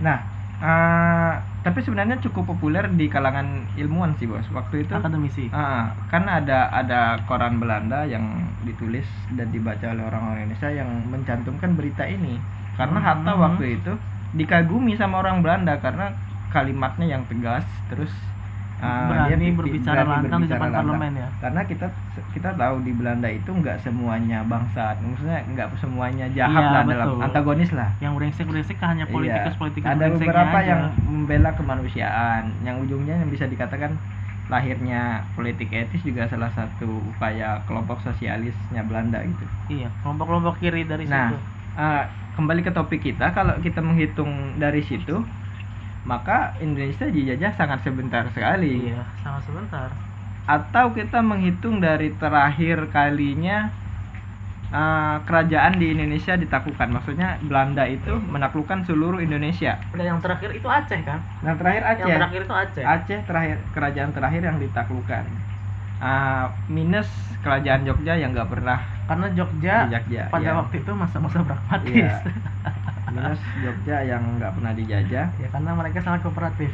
Nah, 0.00 0.18
ah, 0.60 1.32
tapi 1.64 1.84
sebenarnya 1.84 2.20
cukup 2.24 2.56
populer 2.56 2.88
di 2.92 3.08
kalangan 3.08 3.68
ilmuwan 3.76 4.16
sih 4.16 4.28
bos. 4.28 4.44
Waktu 4.52 4.88
itu 4.88 4.92
Akademisi. 4.96 5.48
Ah, 5.52 5.92
karena 6.08 6.40
ada 6.40 6.72
ada 6.72 7.00
koran 7.28 7.60
Belanda 7.60 8.04
yang 8.08 8.52
ditulis 8.64 9.04
dan 9.36 9.52
dibaca 9.52 9.92
oleh 9.92 10.04
orang-orang 10.04 10.48
Indonesia 10.48 10.70
yang 10.72 10.88
mencantumkan 11.08 11.76
berita 11.76 12.04
ini. 12.08 12.40
Karena 12.76 12.98
Hatta 13.00 13.36
Hmm. 13.36 13.42
waktu 13.44 13.80
itu 13.80 13.92
dikagumi 14.32 14.96
sama 14.96 15.20
orang 15.20 15.44
Belanda 15.44 15.76
karena 15.76 16.08
kalimatnya 16.52 17.06
yang 17.08 17.22
tegas, 17.26 17.64
terus 17.88 18.12
Ah, 18.82 19.06
berani 19.06 19.46
dia 19.46 19.54
berbicara 19.54 20.02
berani 20.02 20.10
lantang 20.10 20.40
di 20.42 20.50
berbicara 20.50 20.58
depan 20.58 20.66
lantang. 20.66 20.86
parlemen 20.90 21.12
ya. 21.14 21.28
karena 21.38 21.60
kita 21.62 21.86
kita 22.34 22.50
tahu 22.58 22.74
di 22.82 22.92
Belanda 22.98 23.28
itu 23.30 23.50
nggak 23.54 23.78
semuanya 23.78 24.38
bangsat 24.42 24.96
maksudnya 24.98 25.38
nggak 25.54 25.68
semuanya 25.78 26.26
jahat 26.34 26.50
Iya, 26.58 26.74
lah 26.74 26.82
dalam 26.90 27.06
betul. 27.06 27.18
antagonis 27.22 27.70
lah 27.70 27.88
Yang 28.02 28.12
brengsek-brengsek 28.18 28.76
kan 28.82 28.88
hanya 28.98 29.06
politikus 29.06 29.54
Iya. 29.54 29.60
politikus 29.62 29.86
ada 29.86 30.06
beberapa 30.10 30.58
aja. 30.58 30.66
yang 30.66 30.82
membela 31.06 31.50
kemanusiaan 31.54 32.42
yang 32.66 32.76
ujungnya 32.82 33.14
yang 33.22 33.30
bisa 33.30 33.46
dikatakan 33.46 33.94
lahirnya 34.50 35.22
politik 35.32 35.70
etis 35.70 36.02
juga 36.02 36.26
salah 36.26 36.50
satu 36.50 36.90
upaya 37.06 37.62
kelompok 37.70 38.02
sosialisnya 38.02 38.82
Belanda 38.82 39.22
gitu 39.22 39.46
Iya, 39.70 39.94
kelompok-kelompok 40.02 40.58
kiri 40.58 40.82
dari 40.84 41.06
Nah, 41.06 41.30
situ. 41.30 41.36
Eh, 41.72 42.02
kembali 42.34 42.60
ke 42.60 42.72
topik 42.74 43.00
kita 43.00 43.30
kalau 43.30 43.54
kita 43.62 43.78
menghitung 43.78 44.28
dari 44.58 44.82
situ 44.82 45.22
maka 46.10 46.32
Indonesia 46.64 47.06
dijajah 47.16 47.50
sangat 47.58 47.78
sebentar 47.86 48.24
sekali 48.36 48.66
Iya, 48.80 48.96
sangat 49.22 49.42
sebentar. 49.48 49.90
atau 50.56 50.86
kita 50.98 51.18
menghitung 51.30 51.76
dari 51.86 52.08
terakhir 52.20 52.78
kalinya 52.94 53.56
eh, 54.76 55.14
kerajaan 55.26 55.74
di 55.80 55.86
Indonesia 55.94 56.32
ditaklukkan 56.42 56.88
maksudnya 56.96 57.28
Belanda 57.48 57.82
itu 57.96 58.10
menaklukkan 58.34 58.80
seluruh 58.88 59.20
Indonesia 59.26 59.72
Dan 59.92 60.04
yang 60.10 60.20
terakhir 60.24 60.50
itu 60.58 60.68
Aceh 60.78 61.00
kan? 61.08 61.20
yang 61.44 61.56
terakhir 61.60 61.82
Aceh 61.92 62.02
Yang 62.02 62.14
terakhir 62.16 62.40
itu 62.46 62.54
Aceh. 62.64 62.86
Aceh 62.94 63.18
terakhir 63.28 63.56
kerajaan 63.74 64.10
terakhir 64.16 64.42
yang 64.48 64.58
ditaklukkan 64.64 65.26
Eh, 66.02 66.44
minus 66.76 67.08
kerajaan 67.44 67.82
Jogja 67.88 68.12
yang 68.22 68.30
nggak 68.34 68.50
pernah 68.52 68.78
Karena 69.08 69.26
Jogja 69.38 69.72
dijajah 69.80 70.26
pada 70.32 70.48
ya. 70.48 70.52
waktu 70.58 70.74
itu 70.82 70.90
masa-masa 71.02 71.38
pragmatis. 71.48 71.92
Iya. 71.94 72.22
minus 73.16 73.40
Jogja 73.62 73.94
yang 74.10 74.22
nggak 74.36 74.52
pernah 74.56 74.72
dijajah 74.78 75.24
ya 75.42 75.46
karena 75.54 75.70
mereka 75.80 75.98
sangat 76.04 76.20
kooperatif. 76.24 76.72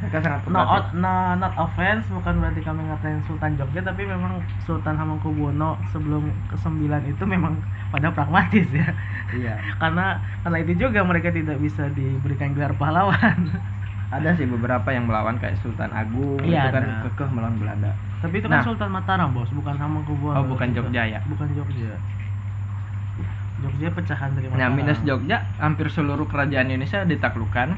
mereka 0.00 0.18
sangat 0.24 0.40
No, 0.52 0.60
kooperatif. 0.60 0.72
out- 0.74 0.92
no, 1.02 1.08
not 1.40 1.52
offense, 1.64 2.04
bukan 2.16 2.34
berarti 2.40 2.60
kami 2.68 2.80
ngatain 2.88 3.20
Sultan 3.28 3.52
Jogja, 3.58 3.80
tapi 3.88 4.02
memang 4.04 4.32
Sultan 4.66 4.94
Hamengkubuwono 5.00 5.64
sebelum 5.92 6.22
ke-9 6.50 7.00
itu 7.12 7.24
memang 7.34 7.54
pada 7.92 8.08
pragmatis 8.16 8.66
ya. 8.80 8.86
iya 9.34 9.50
Karena 9.80 10.02
karena 10.44 10.58
itu 10.62 10.72
juga 10.84 11.00
mereka 11.10 11.28
tidak 11.38 11.56
bisa 11.64 11.82
diberikan 11.98 12.50
gelar 12.56 12.72
pahlawan. 12.80 13.38
ada 14.16 14.30
sih 14.38 14.46
beberapa 14.46 14.88
yang 14.96 15.04
melawan 15.10 15.36
kayak 15.42 15.58
Sultan 15.62 15.90
Agung 15.90 16.38
Iya, 16.46 16.60
itu 16.62 16.68
kan 16.74 16.82
ada. 16.86 17.02
kekeh 17.10 17.28
melawan 17.34 17.56
Belanda 17.58 17.90
tapi 18.22 18.34
itu 18.40 18.48
kan 18.48 18.58
Nah. 18.58 18.64
Sultan 18.66 18.90
Mataram, 18.96 19.28
Bos, 19.36 19.50
bukan 19.52 19.76
Hamengkubuwono. 19.82 20.38
Oh, 20.40 20.44
bukan. 20.50 20.68
Jogja 20.76 21.02
ya? 21.06 21.20
Bukan 21.30 21.48
Jogja. 21.56 21.90
Jogja 23.76 23.92
pecahan 23.92 24.32
dari 24.32 24.48
nah 24.48 24.56
Mataram. 24.56 24.72
minus 24.72 24.98
Jogja 25.02 25.36
hampir 25.56 25.92
seluruh 25.92 26.24
kerajaan 26.24 26.66
Indonesia 26.66 27.04
ditaklukkan. 27.04 27.76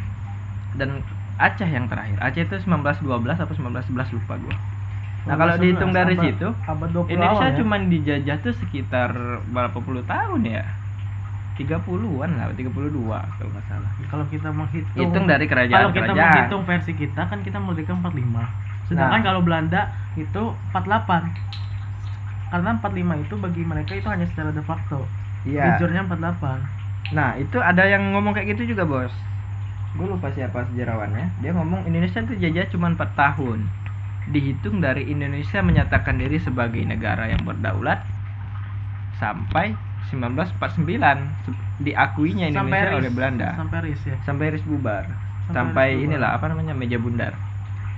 Dan 0.72 1.02
Aceh 1.36 1.66
yang 1.66 1.86
terakhir. 1.86 2.18
Aceh 2.18 2.42
itu 2.44 2.56
1912 2.60 3.02
atau 3.34 3.50
1911 3.52 4.14
lupa 4.14 4.34
gua. 4.36 4.54
Nah 5.24 5.34
kalau 5.34 5.54
1911, 5.54 5.60
dihitung 5.60 5.90
dari 5.92 6.14
abad- 6.14 6.24
situ 6.24 6.48
abad 6.64 6.88
20 6.88 7.10
Indonesia 7.10 7.46
ya. 7.46 7.56
cuma 7.56 7.76
dijajah 7.80 8.36
tuh 8.38 8.54
sekitar 8.56 9.10
berapa 9.44 9.78
puluh 9.78 10.02
tahun 10.04 10.40
ya? 10.44 10.64
30-an 11.56 12.30
lah 12.32 12.46
32 12.54 12.70
kalau 13.34 13.50
nggak 13.50 13.66
salah. 13.66 13.90
Kalau 14.06 14.24
kita 14.30 14.48
menghitung 14.48 14.94
hitung 14.96 15.26
dari 15.26 15.44
kalau 15.44 15.52
kerajaan 15.52 15.84
kita 15.90 16.00
kerajaan 16.06 16.30
menghitung 16.30 16.62
versi 16.64 16.92
kita 16.94 17.22
kan 17.26 17.38
kita 17.42 17.58
merdeka 17.58 17.92
45 17.92 18.46
sedangkan 18.88 19.20
Nah. 19.20 19.26
kalau 19.26 19.40
Belanda 19.42 19.80
itu 20.14 20.42
48 20.70 21.28
karena 22.48 22.70
45 22.72 23.20
itu 23.20 23.34
bagi 23.36 23.62
mereka 23.62 23.92
itu 23.92 24.08
hanya 24.08 24.24
secara 24.24 24.48
de 24.48 24.62
facto 24.62 25.02
iya 25.48 25.74
jujurnya 25.74 26.04
48 26.04 26.76
Nah, 27.08 27.40
itu 27.40 27.56
ada 27.56 27.88
yang 27.88 28.12
ngomong 28.12 28.36
kayak 28.36 28.52
gitu 28.52 28.76
juga, 28.76 28.84
Bos. 28.84 29.08
Gue 29.96 30.04
lupa 30.04 30.28
siapa 30.28 30.68
sejarawannya. 30.68 31.40
Dia 31.40 31.56
ngomong 31.56 31.88
Indonesia 31.88 32.20
itu 32.20 32.36
jajah 32.36 32.68
cuma 32.68 32.92
4 32.92 33.16
tahun. 33.16 33.64
Dihitung 34.28 34.84
dari 34.84 35.08
Indonesia 35.08 35.64
menyatakan 35.64 36.20
diri 36.20 36.36
sebagai 36.36 36.84
negara 36.84 37.24
yang 37.26 37.40
berdaulat 37.40 38.04
sampai 39.16 39.72
1949 40.08 41.16
se- 41.44 41.56
diakuinya 41.80 42.48
Indonesia 42.48 42.60
sampai 42.60 42.80
RIS, 42.86 42.98
oleh 43.00 43.10
Belanda. 43.10 43.48
sampai 43.56 43.78
RIS 43.82 44.02
ya 44.04 44.16
Sampai 44.22 44.44
RIS 44.52 44.64
bubar. 44.64 45.04
Sampai 45.48 45.54
Sampai, 45.56 45.88
RIS 45.88 45.96
bubar. 45.96 46.06
inilah 46.06 46.30
apa 46.36 46.44
namanya 46.46 46.74
meja 46.76 46.98
bundar. 46.98 47.32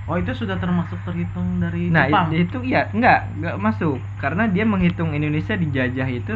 oh 0.07 0.17
itu 0.17 0.33
sudah 0.33 0.57
termasuk 0.57 0.97
terhitung 1.03 1.61
dari 1.61 1.87
Nah, 1.87 2.07
Jepang 2.07 2.31
dihitung 2.31 2.63
iya, 2.63 2.89
enggak, 2.91 3.27
enggak 3.37 3.55
masuk. 3.59 3.99
Karena 4.17 4.47
dia 4.47 4.63
menghitung 4.63 5.11
Indonesia 5.11 5.53
dijajah 5.53 6.07
itu 6.09 6.33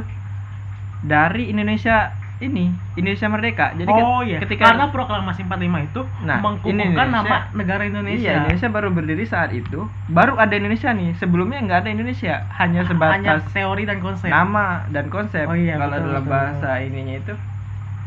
dari 1.03 1.51
Indonesia 1.51 2.11
ini, 2.43 2.67
Indonesia 2.99 3.27
merdeka. 3.31 3.71
Jadi 3.79 3.91
oh 3.91 4.19
iya 4.21 4.39
ketika 4.43 4.75
karena 4.75 4.91
proklamasi 4.91 5.47
45 5.47 5.79
itu 5.87 6.01
Nah, 6.27 6.39
mengkukuhkan 6.43 7.07
nama 7.07 7.37
negara 7.55 7.83
Indonesia 7.87 8.27
Iya, 8.27 8.33
Indonesia 8.43 8.67
baru 8.67 8.87
berdiri 8.91 9.23
saat 9.23 9.55
itu. 9.55 9.79
Baru 10.11 10.35
ada 10.35 10.51
Indonesia 10.51 10.91
nih. 10.91 11.15
Sebelumnya 11.15 11.63
nggak 11.63 11.79
ada 11.87 11.89
Indonesia. 11.95 12.43
Hanya 12.59 12.83
hanya 12.83 12.91
sebatas 12.91 13.41
teori 13.55 13.83
dan 13.87 13.97
konsep 14.03 14.27
nama 14.27 14.83
dan 14.91 15.05
konsep. 15.07 15.47
Oh 15.47 15.55
iya, 15.55 15.79
Kalau 15.79 15.95
betul, 15.95 16.11
dalam 16.11 16.23
betul, 16.27 16.33
bahasa 16.35 16.69
ininya 16.83 17.15
itu 17.23 17.33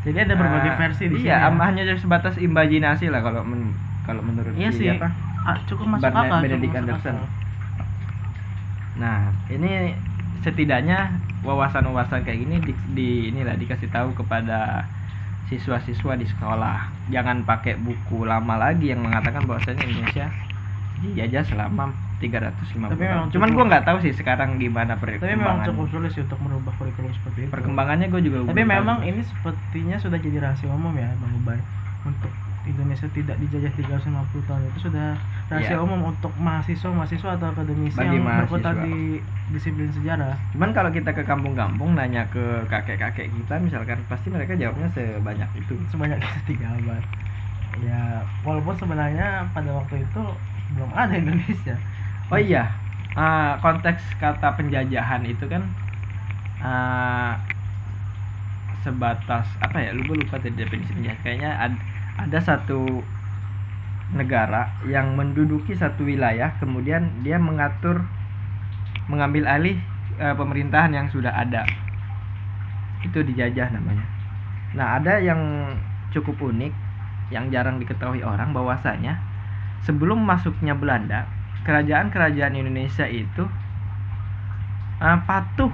jadi 0.07 0.25
ada 0.25 0.35
berbagai 0.39 0.73
ah, 0.73 0.79
versi 0.79 1.05
di 1.11 1.17
sini 1.21 1.27
Iya, 1.27 1.37
ya. 1.37 1.47
am- 1.51 1.61
hanya 1.61 1.83
sebatas 1.99 2.35
imajinasi 2.39 3.07
lah 3.11 3.21
kalau 3.21 3.43
men- 3.45 3.75
kalau 4.07 4.23
menurut 4.25 4.55
iya 4.57 4.71
si 4.73 4.87
sih 4.87 4.89
apa? 4.95 5.11
Ah, 5.45 5.57
cukup 5.69 5.87
masuk 5.97 6.13
Benedict 6.45 6.75
Anderson. 6.77 7.15
akal. 7.19 7.27
Nah, 8.99 9.31
ini 9.53 9.95
setidaknya 10.45 10.95
wawasan-wawasan 11.47 12.21
kayak 12.25 12.39
gini 12.43 12.55
di, 12.67 12.73
di- 12.97 13.25
inilah 13.31 13.55
dikasih 13.63 13.89
tahu 13.95 14.09
kepada 14.19 14.53
siswa-siswa 15.51 16.13
di 16.23 16.27
sekolah. 16.33 16.75
Jangan 17.15 17.37
pakai 17.49 17.73
buku 17.87 18.15
lama 18.31 18.55
lagi 18.63 18.85
yang 18.93 19.01
mengatakan 19.07 19.43
bahwasanya 19.49 19.83
Indonesia 19.89 20.25
dijajah 21.03 21.43
selama 21.51 21.83
350 22.21 22.91
Tapi 22.91 23.05
tahun. 23.13 23.27
memang 23.29 23.29
Cuman 23.35 23.51
gua 23.57 23.65
nggak 23.71 23.85
tahu 23.89 23.99
sih 24.05 24.15
sekarang 24.21 24.51
gimana 24.63 24.93
tapi 25.19 25.35
memang 25.35 25.57
perkembangan. 25.57 25.67
cukup 25.67 25.87
sulit 25.93 26.11
sih 26.15 26.23
untuk 26.27 26.39
merubah 26.47 26.73
kurikulum 26.79 27.13
seperti 27.19 27.39
itu 27.51 27.51
Perkembangannya 27.55 28.07
gue 28.13 28.21
juga 28.27 28.39
tapi 28.49 28.61
belum 28.61 28.69
tahu. 28.75 28.75
memang 28.75 28.99
ini 29.09 29.21
sepertinya 29.31 29.97
sudah 30.05 30.19
jadi 30.27 30.39
rahasia 30.45 30.69
umum 30.79 30.95
ya 31.03 31.09
bang 31.21 31.33
Ubay 31.41 31.59
untuk 32.09 32.33
Indonesia 32.71 33.09
tidak 33.17 33.37
dijajah 33.43 33.73
350 33.79 34.45
tahun 34.49 34.63
itu 34.71 34.79
sudah 34.87 35.05
rahasia 35.51 35.77
Iya. 35.77 35.85
umum 35.85 36.01
untuk 36.11 36.33
mahasiswa 36.47 36.89
mahasiswa 36.97 37.31
atau 37.37 37.49
akademisi 37.55 37.99
Bagi 37.99 38.09
yang 38.09 38.21
mahasiswa. 38.27 38.85
di 38.85 38.89
disiplin 39.55 39.91
sejarah 39.97 40.33
Cuman 40.53 40.71
kalau 40.77 40.91
kita 40.97 41.11
ke 41.19 41.23
kampung-kampung 41.31 41.91
nanya 41.99 42.23
ke 42.33 42.41
kakek-kakek 42.73 43.29
kita 43.37 43.55
misalkan 43.67 43.99
pasti 44.11 44.29
mereka 44.35 44.53
jawabnya 44.61 44.89
sebanyak 44.97 45.51
itu. 45.61 45.75
sebanyak 45.91 46.19
itu 46.27 46.39
tiga 46.49 46.67
abad 46.79 47.03
ya 47.87 47.93
walaupun 48.47 48.77
sebenarnya 48.83 49.25
pada 49.55 49.71
waktu 49.79 49.95
itu 50.05 50.19
belum 50.75 50.91
ada 51.01 51.15
Indonesia 51.23 51.73
Oh 52.33 52.41
iya, 52.47 52.59
ah, 53.19 53.41
konteks 53.63 54.03
kata 54.23 54.47
penjajahan 54.59 55.23
itu 55.33 55.45
kan 55.53 55.63
ah, 56.61 57.49
sebatas 58.85 59.47
apa 59.65 59.77
ya? 59.85 59.89
Lupa 59.99 60.13
lupa 60.21 60.35
tadi 60.43 60.55
definisi 60.63 60.91
penjajahan. 60.97 61.21
Kayaknya 61.25 61.51
ad- 61.65 61.83
ada 62.19 62.39
satu 62.43 62.85
negara 64.13 64.69
yang 64.89 65.15
menduduki 65.15 65.73
satu 65.73 66.05
wilayah, 66.05 66.53
kemudian 66.59 67.23
dia 67.23 67.39
mengatur, 67.39 68.03
mengambil 69.07 69.47
alih 69.47 69.79
eh, 70.19 70.35
pemerintahan 70.35 70.93
yang 70.93 71.07
sudah 71.09 71.33
ada. 71.33 71.65
Itu 73.07 73.23
dijajah 73.23 73.71
namanya. 73.71 74.05
Nah 74.75 74.99
ada 75.01 75.23
yang 75.23 75.73
cukup 76.11 76.37
unik, 76.41 76.73
yang 77.31 77.53
jarang 77.53 77.77
diketahui 77.81 78.25
orang 78.25 78.57
bahwasanya 78.57 79.21
sebelum 79.85 80.25
masuknya 80.25 80.73
Belanda 80.73 81.29
kerajaan-kerajaan 81.69 82.57
Indonesia 82.57 83.05
itu 83.05 83.45
uh, 85.05 85.19
patuh 85.29 85.73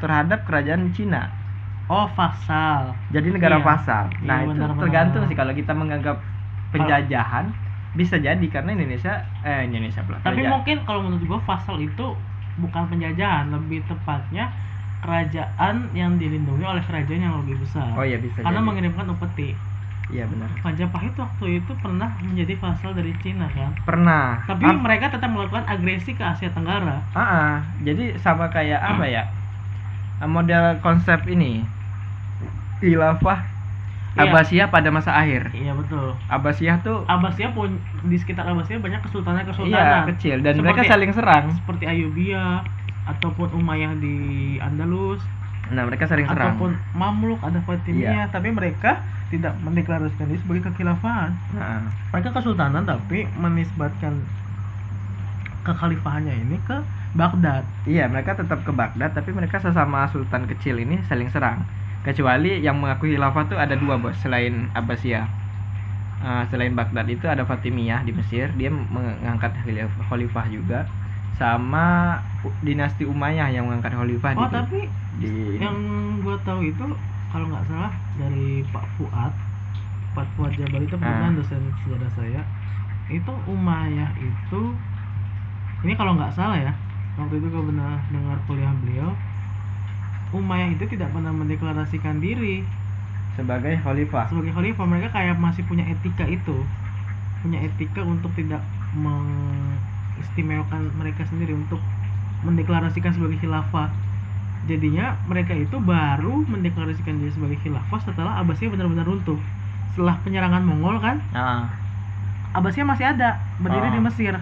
terhadap 0.00 0.48
kerajaan 0.48 0.92
Cina. 0.96 1.28
Oh 1.88 2.06
fasal 2.16 2.84
Jadi 3.14 3.28
negara 3.34 3.58
Iya. 3.58 3.64
vasal. 3.68 4.04
Nah, 4.28 4.36
Iya, 4.36 4.42
itu 4.46 4.60
benar-benar. 4.60 4.80
tergantung 4.80 5.22
sih 5.28 5.36
kalau 5.40 5.52
kita 5.60 5.72
menganggap 5.80 6.16
penjajahan 6.74 7.46
bisa 7.98 8.16
jadi 8.26 8.44
karena 8.54 8.70
Indonesia 8.76 9.10
eh 9.46 9.58
Indonesia 9.68 10.00
pula. 10.06 10.18
tapi 10.24 10.40
kerajaan. 10.42 10.52
mungkin 10.52 10.76
kalau 10.86 11.00
menurut 11.04 11.24
gua 11.30 11.40
fasal 11.50 11.76
itu 11.86 12.02
bukan 12.62 12.84
penjajahan 12.90 13.46
lebih 13.54 13.78
tepatnya 13.90 14.42
kerajaan 15.02 15.74
yang 16.00 16.12
dilindungi 16.20 16.64
oleh 16.72 16.82
kerajaan 16.88 17.22
yang 17.26 17.36
lebih 17.42 17.56
besar 17.64 17.96
Oh 17.96 18.04
iya 18.04 18.18
bisa 18.26 18.40
karena 18.42 18.58
jadi. 18.58 18.66
mengirimkan 18.66 19.06
upeti 19.14 19.42
Iya 20.10 20.24
benar. 20.30 20.50
Majapahit 20.64 21.14
waktu 21.22 21.44
itu 21.58 21.72
pernah 21.84 22.10
menjadi 22.26 22.54
vasal 22.64 22.90
dari 22.98 23.12
Cina 23.22 23.46
kan 23.56 23.72
Pernah. 23.86 24.44
tapi 24.48 24.66
Ah, 24.68 24.76
mereka 24.84 25.06
tetap 25.14 25.30
melakukan 25.34 25.66
agresi 25.74 26.10
ke 26.18 26.24
Asia 26.32 26.50
Tenggara 26.56 26.96
ah, 27.14 27.20
ah. 27.20 27.46
jadi 27.86 28.02
sama 28.24 28.44
kayak 28.54 28.80
apa 28.90 29.04
ya? 29.14 29.20
Model 30.34 30.64
konsep 30.84 31.20
ini. 31.34 31.46
Khilafah 32.78 33.56
Iya. 34.16 34.32
Abbasiyah 34.32 34.72
pada 34.72 34.88
masa 34.88 35.12
akhir. 35.12 35.52
iya 35.52 35.76
betul 35.76 36.16
Abbasiyah 36.26 36.80
tuh 36.80 37.04
Abbasiyah 37.04 37.52
pun 37.52 37.68
di 38.00 38.16
sekitar 38.16 38.48
Abbasiyah 38.48 38.80
banyak 38.80 39.04
kesultanan 39.04 39.44
Iya 39.44 40.08
kecil 40.08 40.40
dan 40.40 40.56
Seperti- 40.56 40.64
mereka 40.64 40.82
saling 40.88 41.12
serang. 41.12 41.44
seperti 41.52 41.84
Ayubia 41.84 42.64
ataupun 43.04 43.52
Umayyah 43.52 43.92
di 44.00 44.16
Andalus 44.56 45.20
Nah 45.68 45.84
mereka 45.84 46.08
saling 46.08 46.24
serang. 46.24 46.56
ataupun 46.56 46.72
Mamluk 46.92 47.44
ada 47.44 47.60
Fatimiyah 47.60 48.24
Iya. 48.24 48.32
tapi 48.32 48.48
mereka 48.50 49.04
tidak 49.28 49.52
mendeklarasikan 49.60 50.32
diri 50.32 50.40
sebagai 50.40 50.72
kekhilafahan 50.72 51.36
Nah, 51.52 51.84
mereka 52.08 52.30
kesultanan 52.32 52.88
tapi 52.88 53.28
menisbatkan 53.36 54.16
kekhalifahannya 55.60 56.34
ini 56.40 56.56
ke 56.62 56.78
Baghdad 57.12 57.68
Iya, 57.84 58.06
mereka 58.06 58.32
tetap 58.32 58.62
ke 58.62 58.70
Baghdad, 58.70 59.12
tapi 59.12 59.30
mereka 59.30 59.56
sesama 59.58 60.08
sultan 60.08 60.44
kecil 60.46 60.76
ini 60.78 61.00
saling 61.04 61.28
serang. 61.28 61.64
Kecuali 62.06 62.62
yang 62.66 62.76
mengakui 62.82 63.10
khilafah 63.14 63.44
tuh 63.50 63.58
ada 63.64 63.74
dua 63.82 63.94
bos 64.02 64.16
selain 64.22 64.70
Abbasiyah. 64.78 65.26
Eh, 66.26 66.44
selain 66.50 66.72
Baghdad 66.78 67.06
itu 67.12 67.26
ada 67.28 67.44
Fatimiyah 67.50 68.00
di 68.08 68.12
Mesir, 68.18 68.46
dia 68.56 68.70
mengangkat 68.72 69.52
khalifah 70.08 70.46
juga, 70.48 70.88
sama 71.36 71.84
dinasti 72.64 73.04
Umayyah 73.04 73.48
yang 73.52 73.68
mengangkat 73.68 73.92
khalifah 73.92 74.32
oh 74.40 74.48
di, 74.48 74.54
tapi 74.56 74.80
di 75.20 75.28
yang 75.60 75.76
gua 76.24 76.36
tahu 76.46 76.60
itu 76.72 76.86
kalau 77.32 77.46
nggak 77.52 77.66
salah 77.68 77.92
dari 78.16 78.64
Pak 78.72 78.86
Fuad 78.96 79.32
Pak 80.16 80.26
Fuad 80.36 80.52
Jabar 80.56 80.80
itu 80.80 80.96
pernah 80.96 81.28
Ah. 81.28 81.36
dosen 81.36 81.62
sejarah 81.84 82.10
saya 82.16 82.40
itu 83.12 83.32
Umayyah 83.44 84.10
itu 84.16 84.60
ini 85.84 85.92
kalau 85.98 86.16
nggak 86.16 86.32
salah 86.32 86.56
ya 86.56 86.72
waktu 87.16 87.34
itu 87.40 87.46
gue 87.48 87.62
pernah 87.72 87.96
dengar 88.12 88.38
kuliah 88.48 88.72
beliau 88.76 89.08
Umayyah 90.34 90.74
itu 90.74 90.84
tidak 90.90 91.14
pernah 91.14 91.30
mendeklarasikan 91.30 92.18
diri 92.18 92.66
sebagai 93.36 93.76
khalifah. 93.84 94.26
sebagai 94.32 94.52
khalifah 94.56 94.86
mereka 94.88 95.08
kayak 95.12 95.36
masih 95.36 95.62
punya 95.68 95.84
etika 95.86 96.24
itu 96.24 96.56
punya 97.44 97.60
etika 97.62 98.00
untuk 98.02 98.32
tidak 98.32 98.64
mengistimewakan 98.96 100.88
mereka 100.96 101.22
sendiri 101.28 101.52
untuk 101.52 101.78
mendeklarasikan 102.42 103.12
sebagai 103.12 103.38
khilafah 103.38 103.92
jadinya 104.66 105.14
mereka 105.28 105.52
itu 105.54 105.76
baru 105.78 106.42
mendeklarasikan 106.48 107.20
diri 107.20 107.30
sebagai 107.30 107.58
khilafah 107.62 108.00
setelah 108.02 108.40
Abbasiyah 108.40 108.72
benar-benar 108.72 109.06
runtuh 109.06 109.38
setelah 109.94 110.16
penyerangan 110.24 110.64
Mongol 110.64 110.96
kan 110.98 111.16
Ah, 111.30 111.68
Abbasiyah 112.56 112.88
masih 112.88 113.04
ada 113.14 113.36
berdiri 113.60 113.92
Oh. 113.92 113.94
di 113.94 114.00
Mesir 114.00 114.34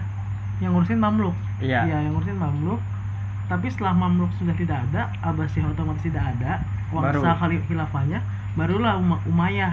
yang 0.63 0.71
ngurusin 0.71 1.03
Mamluk 1.03 1.35
iya. 1.59 1.83
Iya, 1.83 1.97
yang 2.09 2.15
ngurusin 2.15 2.39
Mamluk. 2.39 2.79
Tapi 3.51 3.67
setelah 3.73 3.93
Mamluk 3.93 4.31
sudah 4.41 4.57
tidak 4.57 4.79
ada, 4.89 4.99
Abbasiyah 5.21 5.67
otomatis 5.73 6.05
tidak 6.09 6.25
ada, 6.37 6.65
wangsa 6.89 7.29
khalif 7.41 7.61
khilafahnya, 7.69 8.19
barulah 8.59 8.97
Uma- 9.03 9.23
Umayyah 9.29 9.73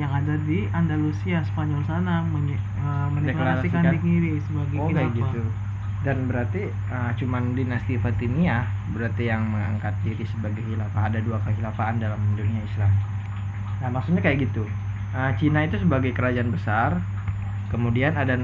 yang 0.00 0.12
ada 0.12 0.34
di 0.48 0.68
Andalusia, 0.72 1.44
Spanyol 1.44 1.82
sana 1.88 2.24
menye- 2.24 2.60
eh, 2.76 3.08
mendeklarasikan 3.14 3.82
Deklarasikan. 3.84 4.04
diri 4.08 4.30
sebagai 4.46 4.76
Oh, 4.80 4.88
khilafah. 4.88 4.96
kayak 4.96 5.12
gitu. 5.20 5.42
Dan 6.02 6.16
berarti 6.28 6.58
ah, 6.90 7.10
cuman 7.20 7.42
dinasti 7.58 7.92
Fatimiyah 8.04 8.64
berarti 8.94 9.22
yang 9.32 9.42
mengangkat 9.52 9.94
diri 10.04 10.24
sebagai 10.26 10.62
khilafah. 10.68 11.02
Ada 11.08 11.18
dua 11.26 11.38
kekhilafaan 11.44 11.96
dalam 12.02 12.20
dunia 12.36 12.60
Islam. 12.68 12.90
Nah, 13.80 13.88
maksudnya 13.94 14.20
kayak 14.24 14.38
gitu. 14.48 14.64
Ah, 15.12 15.30
Cina 15.38 15.64
itu 15.68 15.76
sebagai 15.84 16.12
kerajaan 16.16 16.50
besar, 16.56 16.90
kemudian 17.72 18.12
ada 18.16 18.34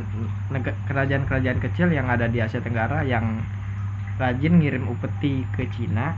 kerajaan-kerajaan 0.88 1.58
kecil 1.64 1.88
yang 1.92 2.06
ada 2.14 2.26
di 2.28 2.38
Asia 2.40 2.60
Tenggara 2.64 3.04
yang 3.04 3.24
rajin 4.18 4.58
ngirim 4.58 4.84
upeti 4.90 5.46
ke 5.54 5.70
Cina 5.70 6.12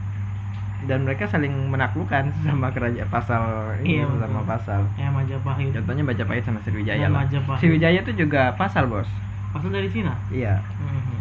dan 0.88 1.04
mereka 1.04 1.28
saling 1.28 1.52
menaklukkan 1.68 2.32
sama 2.48 2.72
kerajaan 2.72 3.08
pasal 3.12 3.42
ini 3.84 4.00
Iya, 4.00 4.08
sama 4.08 4.40
betul. 4.40 4.48
pasal. 4.48 4.80
Ya 4.96 5.08
Majapahit. 5.12 5.70
Contohnya 5.76 6.04
Majapahit 6.08 6.42
sama 6.48 6.58
Sriwijaya 6.64 7.06
lah. 7.12 7.28
Majapahit. 7.28 7.60
Sriwijaya 7.60 7.98
itu 8.00 8.12
juga 8.16 8.56
pasal, 8.56 8.88
Bos. 8.88 9.08
Pasal 9.52 9.70
dari 9.70 9.88
Cina. 9.92 10.16
Iya. 10.32 10.56
Mhm. 10.80 11.20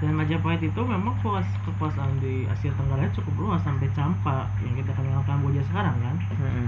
Dan 0.00 0.16
Majapahit 0.16 0.62
itu 0.64 0.80
memang 0.80 1.12
kuas 1.20 1.44
kekuasaan 1.60 2.22
di 2.24 2.48
Asia 2.48 2.72
Tenggara 2.72 3.04
cukup 3.12 3.34
luas 3.36 3.60
sampai 3.60 3.84
Campa 3.92 4.48
yang 4.64 4.72
kita 4.72 4.96
kenal 4.96 5.20
Kamboja 5.28 5.60
sekarang 5.68 5.92
kan. 6.00 6.16
Mm-mm. 6.32 6.66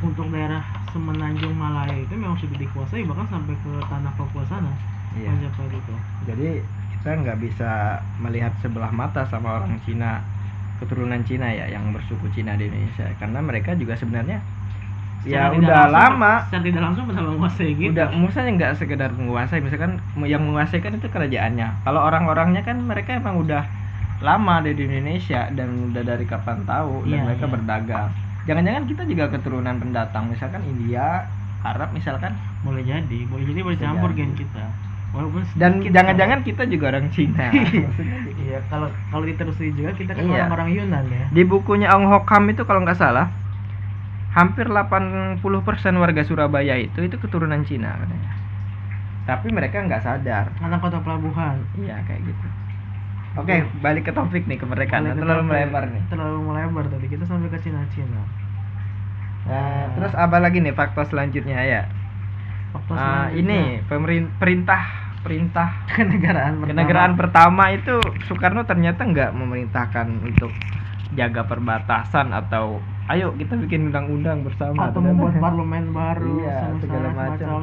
Untuk 0.00 0.30
daerah 0.32 0.62
Semenanjung 0.94 1.52
Malaya 1.58 1.92
itu 1.92 2.14
memang 2.16 2.38
sudah 2.38 2.56
dikuasai 2.56 3.02
bahkan 3.04 3.26
sampai 3.28 3.52
ke 3.52 3.72
tanah 3.84 4.12
Papua 4.16 4.46
sana. 4.48 4.72
Iya. 5.12 5.28
Majapahit 5.28 5.76
itu. 5.76 5.94
Jadi 6.24 6.48
kita 6.98 7.14
nggak 7.14 7.38
bisa 7.38 7.70
melihat 8.18 8.52
sebelah 8.58 8.90
mata 8.90 9.22
sama 9.26 9.56
orang 9.56 9.78
Cina 9.86 10.18
keturunan 10.78 11.22
Cina 11.22 11.50
ya 11.50 11.66
yang 11.70 11.90
bersuku 11.90 12.26
Cina 12.30 12.54
di 12.54 12.66
Indonesia 12.66 13.06
karena 13.18 13.38
mereka 13.42 13.74
juga 13.74 13.94
sebenarnya 13.94 14.38
ya 15.26 15.50
Secara 15.50 15.50
tidak 15.50 15.58
udah 15.66 15.78
langsung- 15.90 15.94
lama 16.22 16.32
Secara 16.46 16.62
tidak 16.62 16.82
langsung 16.86 17.04
pernah 17.10 17.22
menguasai 17.26 17.70
gitu. 17.74 17.90
udah 17.90 18.06
misalnya 18.14 18.52
nggak 18.54 18.72
sekedar 18.78 19.10
menguasai 19.14 19.58
misalkan 19.58 19.92
yang 20.24 20.42
menguasai 20.46 20.78
kan 20.78 20.92
itu 20.94 21.08
kerajaannya 21.10 21.68
kalau 21.82 22.00
orang-orangnya 22.06 22.62
kan 22.62 22.76
mereka 22.78 23.18
emang 23.18 23.42
udah 23.42 23.62
lama 24.18 24.52
ada 24.62 24.70
di 24.70 24.82
Indonesia 24.82 25.46
dan 25.54 25.90
udah 25.90 26.02
dari 26.02 26.26
kapan 26.26 26.66
tahu 26.66 27.06
dan 27.06 27.18
Iya, 27.18 27.26
mereka 27.26 27.44
iya. 27.46 27.52
berdagang 27.54 28.08
jangan-jangan 28.46 28.84
kita 28.86 29.02
juga 29.06 29.24
keturunan 29.30 29.76
pendatang 29.78 30.24
misalkan 30.30 30.62
India 30.66 31.26
Arab 31.62 31.90
misalkan 31.90 32.34
boleh 32.62 32.82
jadi, 32.82 33.18
boleh 33.26 33.44
jadi 33.46 33.60
bercampur 33.62 34.10
jadi. 34.14 34.18
gen 34.22 34.32
kita. 34.34 34.64
Walaupun 35.08 35.40
dan 35.56 35.80
jangan-jangan 35.80 36.44
kita 36.44 36.68
juga 36.68 36.92
orang 36.92 37.08
Cina. 37.08 37.48
Iya, 38.48 38.64
kalau 38.72 38.88
kalau 39.12 39.24
ditelusuri 39.28 39.76
juga 39.76 39.92
kita 39.92 40.16
kan 40.16 40.24
Iya. 40.24 40.48
orang-orang 40.48 40.68
Yunan 40.72 41.04
ya. 41.08 41.24
Di 41.28 41.42
bukunya 41.44 41.92
Ong 41.92 42.08
Hokam 42.08 42.48
itu 42.48 42.64
kalau 42.64 42.80
nggak 42.80 42.96
salah 42.96 43.28
hampir 44.32 44.68
80% 44.68 45.40
warga 45.96 46.22
Surabaya 46.24 46.76
itu 46.76 47.00
itu 47.02 47.16
keturunan 47.18 47.60
Cina 47.64 47.92
katanya. 47.96 48.30
Tapi 49.24 49.52
mereka 49.52 49.84
nggak 49.84 50.00
sadar. 50.00 50.48
Anak 50.60 50.80
kota 50.80 51.00
pelabuhan. 51.04 51.60
Iya 51.76 52.00
kayak 52.04 52.24
gitu. 52.24 52.46
Oke, 53.36 53.56
balik 53.78 54.08
ke 54.08 54.12
topik 54.12 54.48
nih 54.48 54.56
kemerdekaan. 54.56 55.04
Balik 55.04 55.14
ke 55.14 55.20
Terlalu 55.20 55.40
topik. 55.40 55.50
melebar 55.52 55.84
nih. 55.88 56.02
Terlalu 56.08 56.38
melebar 56.42 56.84
tadi 56.88 57.06
kita 57.06 57.24
sampai 57.24 57.48
ke 57.48 57.58
Cina-Cina. 57.60 58.22
Nah, 59.48 59.84
terus 59.92 60.12
apa 60.12 60.36
lagi 60.40 60.60
nih 60.60 60.72
fakta 60.72 61.04
selanjutnya 61.04 61.60
ya? 61.60 61.82
Ah, 62.70 62.80
selanjutnya, 62.84 63.40
ini 63.40 63.60
pemerin 63.84 64.24
perintah 64.36 64.82
perintah 65.18 65.68
kenegaraan 65.98 66.62
pertama. 66.62 66.70
kenegaraan 66.70 67.14
pertama 67.14 67.62
itu 67.72 67.94
Soekarno 68.24 68.62
ternyata 68.64 69.02
nggak 69.02 69.30
memerintahkan 69.34 70.06
untuk 70.22 70.52
jaga 71.12 71.42
perbatasan 71.42 72.30
atau 72.30 72.78
ayo 73.08 73.32
kita 73.34 73.56
bikin 73.56 73.88
undang-undang 73.88 74.44
bersama 74.44 74.92
atau 74.92 75.00
membuat 75.00 75.40
parlemen 75.40 75.90
baru 75.90 76.44
Iya, 76.44 76.56
sama 76.60 76.78
segala 76.84 77.08
macam. 77.10 77.60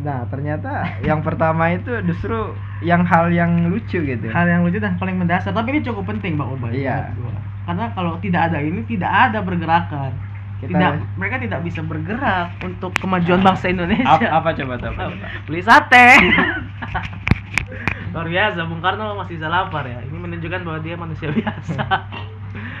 Nah, 0.00 0.24
ternyata 0.32 0.70
yang 1.04 1.20
pertama 1.20 1.68
itu 1.76 1.92
justru 2.08 2.56
yang 2.80 3.04
hal 3.04 3.28
yang 3.28 3.68
lucu 3.68 4.00
gitu. 4.00 4.32
Hal 4.32 4.48
yang 4.48 4.64
lucu 4.64 4.80
dan 4.80 4.96
paling 4.96 5.18
mendasar, 5.18 5.52
tapi 5.52 5.76
ini 5.76 5.84
cukup 5.84 6.08
penting 6.08 6.40
Pak 6.40 6.48
Ubay. 6.56 6.72
Iya. 6.80 7.12
Karena 7.68 7.92
kalau 7.92 8.16
tidak 8.16 8.48
ada 8.48 8.64
ini 8.64 8.80
tidak 8.88 9.12
ada 9.12 9.44
pergerakan. 9.44 10.10
Kita 10.60 10.76
tidak 10.76 10.92
mereka 11.16 11.36
tidak 11.40 11.60
bisa 11.64 11.80
bergerak 11.80 12.48
untuk 12.60 12.92
kemajuan 13.00 13.40
bangsa 13.40 13.68
apa, 13.68 13.72
Indonesia. 13.72 14.28
apa 14.28 14.48
coba 14.52 14.74
tuh? 14.76 14.92
apa 14.92 15.02
coba? 15.08 15.26
Beli 15.48 15.60
sate. 15.64 16.06
Luar 18.10 18.26
biasa, 18.26 18.66
Bung 18.66 18.82
Karno 18.82 19.16
masih 19.16 19.38
bisa 19.38 19.48
lapar 19.48 19.86
ya. 19.86 20.02
Ini 20.02 20.18
menunjukkan 20.18 20.60
bahwa 20.66 20.78
dia 20.82 20.94
manusia 20.98 21.30
biasa. 21.38 21.78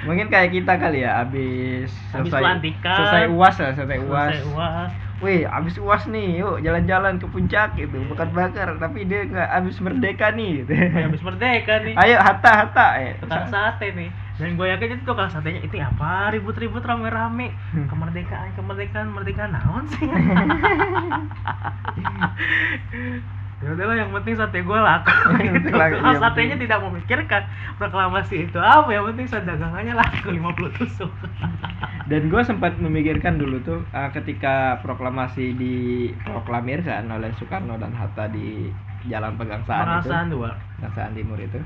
Mungkin 0.04 0.26
kayak 0.28 0.50
kita 0.52 0.74
kali 0.76 1.06
ya, 1.06 1.22
habis 1.22 1.92
Habis 2.10 2.32
selesai 2.32 2.42
pelantikan. 2.42 2.96
selesai 2.98 3.24
uas 3.30 3.56
lah, 3.56 3.70
selesai 3.78 3.98
uas. 4.04 4.32
Selesai 4.34 4.50
uas. 4.50 4.90
Wih, 5.20 5.44
habis 5.44 5.76
uas 5.76 6.08
nih, 6.08 6.40
yuk 6.40 6.64
jalan-jalan 6.64 7.20
ke 7.20 7.28
puncak 7.28 7.76
gitu, 7.76 8.00
bukan 8.08 8.32
bakar, 8.32 8.72
tapi 8.80 9.04
dia 9.04 9.28
nggak 9.28 9.48
habis 9.52 9.76
merdeka 9.84 10.32
nih. 10.32 10.64
Gitu. 10.64 10.72
Habis 10.72 11.20
merdeka 11.20 11.74
nih. 11.84 11.92
Ayo 12.00 12.16
hatta 12.16 12.52
hatta, 12.64 12.86
eh. 13.04 13.12
tukang 13.20 13.44
sate 13.52 13.92
nih 13.92 14.08
dan 14.40 14.56
gue 14.56 14.66
yakin 14.66 14.96
itu 14.96 15.04
tukang 15.04 15.28
satenya 15.28 15.60
itu 15.60 15.76
apa 15.76 16.32
ribut-ribut 16.32 16.80
rame-rame? 16.80 17.52
Kemerdekaan 17.76 18.56
kemerdekaan 18.56 19.12
kemerdekaan 19.12 19.52
naon 19.52 19.84
sih? 19.92 20.08
Ya 23.60 23.76
udahlah 23.76 23.92
yang 23.92 24.08
penting 24.08 24.40
sate 24.40 24.64
gue 24.64 24.78
laku. 24.80 25.12
Gitu. 25.36 25.68
Iya, 25.68 26.16
satenya 26.16 26.56
tidak 26.56 26.80
memikirkan 26.80 27.44
proklamasi 27.76 28.48
itu 28.48 28.56
apa 28.56 28.88
yang 28.88 29.04
penting 29.12 29.28
saya 29.28 29.44
dagangannya 29.44 29.92
laku 29.92 30.32
50 30.32 30.80
tusuk. 30.80 31.12
Dan 32.08 32.32
gue 32.32 32.40
sempat 32.40 32.80
memikirkan 32.80 33.36
dulu 33.36 33.60
tuh 33.60 33.84
uh, 33.92 34.08
ketika 34.16 34.80
proklamasi 34.80 35.52
diproklamirkan 35.60 37.04
oleh 37.12 37.28
Soekarno 37.36 37.76
dan 37.76 37.92
Hatta 37.92 38.32
di 38.32 38.72
Jalan 39.12 39.36
Pegangsaan 39.36 40.00
itu. 40.00 40.08
perasaan 40.08 40.28
dua. 40.32 40.50
Pegangsaan 40.80 41.12
Timur 41.12 41.36
itu. 41.36 41.60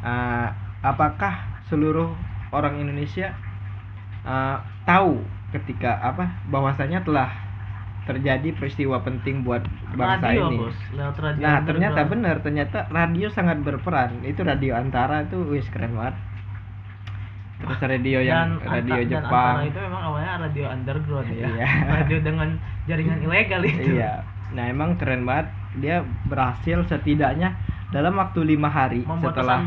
uh, 0.00 0.48
apakah 0.80 1.55
seluruh 1.66 2.10
orang 2.50 2.78
Indonesia 2.78 3.34
uh, 4.22 4.56
tahu 4.82 5.18
ketika 5.50 5.98
apa 6.00 6.46
bahwasanya 6.46 7.02
telah 7.02 7.30
terjadi 8.04 8.54
peristiwa 8.54 9.02
penting 9.02 9.42
buat 9.42 9.66
bangsa 9.92 10.30
radio 10.30 10.46
ini. 10.46 10.58
bos 10.60 10.78
lewat 10.94 11.16
radio 11.18 11.42
Nah, 11.42 11.56
ternyata 11.60 12.00
benar, 12.06 12.36
ternyata 12.38 12.78
radio 12.86 13.26
sangat 13.28 13.58
berperan. 13.60 14.22
Itu 14.22 14.46
radio 14.46 14.78
antara 14.78 15.26
itu 15.26 15.42
wis 15.44 15.66
keren 15.68 15.90
banget. 15.92 16.14
Terus 17.56 17.80
radio 17.80 18.18
yang 18.20 18.60
dan 18.60 18.68
radio 18.78 18.94
anta- 18.94 19.10
Jepang. 19.10 19.54
itu 19.64 19.78
memang 19.80 20.02
awalnya 20.04 20.32
radio 20.38 20.64
underground 20.68 21.28
ya 21.32 21.48
Iya. 21.48 21.66
radio 21.98 22.18
dengan 22.20 22.48
jaringan 22.86 23.18
ilegal 23.18 23.62
itu 23.64 23.96
Iya. 23.96 24.22
Nah, 24.54 24.64
emang 24.68 24.94
keren 24.94 25.26
banget. 25.26 25.50
Dia 25.76 25.96
berhasil 26.24 26.86
setidaknya 26.86 27.58
dalam 27.90 28.14
waktu 28.14 28.44
lima 28.44 28.68
hari 28.68 29.02
membuat 29.02 29.34
setelah 29.34 29.58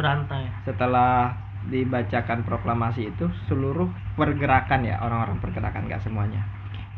setelah 0.64 1.12
dibacakan 1.68 2.48
proklamasi 2.48 3.12
itu 3.12 3.28
seluruh 3.52 3.92
pergerakan 4.16 4.88
ya 4.88 4.96
orang-orang 5.04 5.38
pergerakan 5.44 5.92
nggak 5.92 6.00
semuanya 6.08 6.40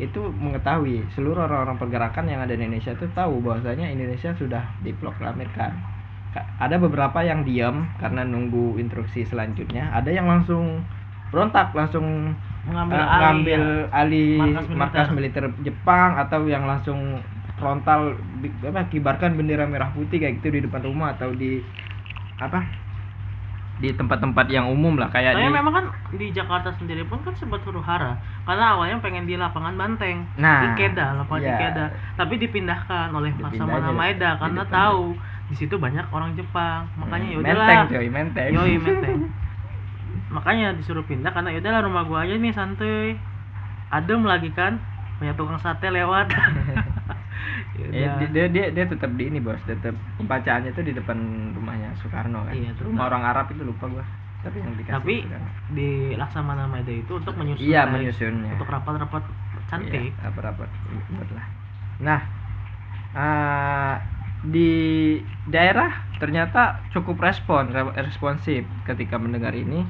itu 0.01 0.17
mengetahui 0.33 1.05
seluruh 1.13 1.45
orang-orang 1.45 1.77
pergerakan 1.77 2.25
yang 2.25 2.41
ada 2.41 2.57
di 2.57 2.65
Indonesia 2.65 2.93
itu 2.93 3.05
tahu 3.13 3.37
bahwasanya 3.45 3.85
Indonesia 3.93 4.33
sudah 4.33 4.65
diproklamirkan. 4.81 5.71
Ka- 6.33 6.47
Ada 6.57 6.81
beberapa 6.81 7.21
yang 7.21 7.45
diam 7.45 7.85
karena 8.01 8.25
nunggu 8.25 8.81
instruksi 8.81 9.29
selanjutnya, 9.29 9.93
ada 9.93 10.09
yang 10.09 10.25
langsung 10.25 10.81
berontak, 11.29 11.69
langsung 11.77 12.33
mengambil 12.65 12.97
eh, 12.97 13.13
alih 13.13 13.45
ya. 13.45 13.61
alih 13.93 14.31
Markas 14.41 14.65
militer. 14.65 14.77
markas 14.81 15.07
militer 15.13 15.43
Jepang 15.61 16.17
atau 16.17 16.39
yang 16.49 16.65
langsung 16.65 17.21
frontal 17.61 18.17
apa 18.65 18.89
kibarkan 18.89 19.37
bendera 19.37 19.69
merah 19.69 19.93
putih 19.93 20.17
kayak 20.17 20.41
gitu 20.41 20.49
di 20.49 20.59
depan 20.65 20.81
rumah 20.81 21.13
atau 21.13 21.29
di 21.29 21.61
apa 22.41 22.80
di 23.81 23.89
tempat-tempat 23.91 24.45
yang 24.47 24.69
umum 24.69 24.93
lah 24.93 25.09
kayak 25.09 25.33
Soalnya 25.33 25.49
di 25.49 25.57
memang 25.57 25.73
kan 25.73 25.85
di 26.13 26.27
Jakarta 26.29 26.69
sendiri 26.77 27.01
pun 27.09 27.17
kan 27.25 27.33
sempat 27.33 27.65
huru 27.65 27.81
hara 27.81 28.13
karena 28.45 28.77
awalnya 28.77 29.01
pengen 29.01 29.25
di 29.25 29.33
lapangan 29.33 29.73
Banteng 29.73 30.21
Nah, 30.37 30.61
di 30.61 30.67
Keda 30.77 31.17
lapangan 31.17 31.41
di 31.41 31.49
iya. 31.49 31.57
Keda 31.57 31.85
tapi 32.13 32.33
dipindahkan 32.37 33.09
oleh 33.09 33.33
Dipindah 33.33 33.49
Laksamana 33.57 33.89
Maeda 33.91 34.29
karena 34.37 34.61
depan. 34.61 34.75
tahu 34.77 35.03
di 35.49 35.55
situ 35.57 35.75
banyak 35.75 36.05
orang 36.13 36.37
Jepang 36.37 36.85
makanya 36.95 37.25
Hmm, 37.27 37.35
yaudahlah 37.41 37.67
menteng 37.67 37.89
coy 37.89 38.07
menteng. 38.07 38.51
Yoi 38.53 38.75
menteng. 38.77 39.17
Makanya 40.31 40.71
disuruh 40.79 41.03
pindah 41.03 41.27
karena 41.35 41.51
yaudahlah 41.51 41.83
rumah 41.83 42.07
gua 42.07 42.23
aja 42.23 42.39
nih 42.39 42.55
santuy. 42.55 43.19
Adem 43.91 44.23
lagi 44.23 44.47
kan 44.55 44.79
punya 45.19 45.35
tukang 45.35 45.59
sate 45.59 45.91
lewat 45.91 46.31
Eh, 47.71 47.91
Yaudah. 47.91 48.17
dia, 48.19 48.27
dia 48.31 48.45
dia 48.51 48.65
dia 48.71 48.85
tetap 48.87 49.11
di 49.19 49.23
ini 49.27 49.39
bos 49.43 49.59
tetap 49.67 49.95
pembacaannya 50.19 50.71
tuh 50.75 50.83
di 50.85 50.93
depan 50.95 51.17
rumahnya 51.55 51.89
Soekarno 51.99 52.47
kan 52.47 52.53
Iya, 52.55 52.71
rumah 52.83 53.05
orang 53.11 53.23
Arab 53.25 53.45
itu 53.51 53.63
lupa 53.63 53.85
gua 53.91 54.05
tapi 54.41 54.57
yang 54.57 54.73
dikasih 54.73 54.95
tapi 54.97 55.15
Soekarno. 55.25 55.49
di 55.75 55.89
Laksamana 56.17 56.63
Maeda 56.67 56.93
itu 56.93 57.13
untuk 57.19 57.33
menyusun 57.37 57.63
iya 57.63 57.81
menyusunnya 57.87 58.51
untuk 58.55 58.69
rapat-rapat 58.69 59.23
cantik 59.69 60.11
Iya, 60.11 60.23
rapat-rapat 60.25 60.69
lah. 61.35 61.45
Nah, 62.01 62.19
eh, 63.15 63.95
di 64.41 64.71
daerah 65.45 65.91
ternyata 66.17 66.81
cukup 66.93 67.21
respon 67.21 67.69
re- 67.69 67.93
responsif 68.01 68.65
ketika 68.87 69.17
mendengar 69.21 69.53
ini. 69.53 69.85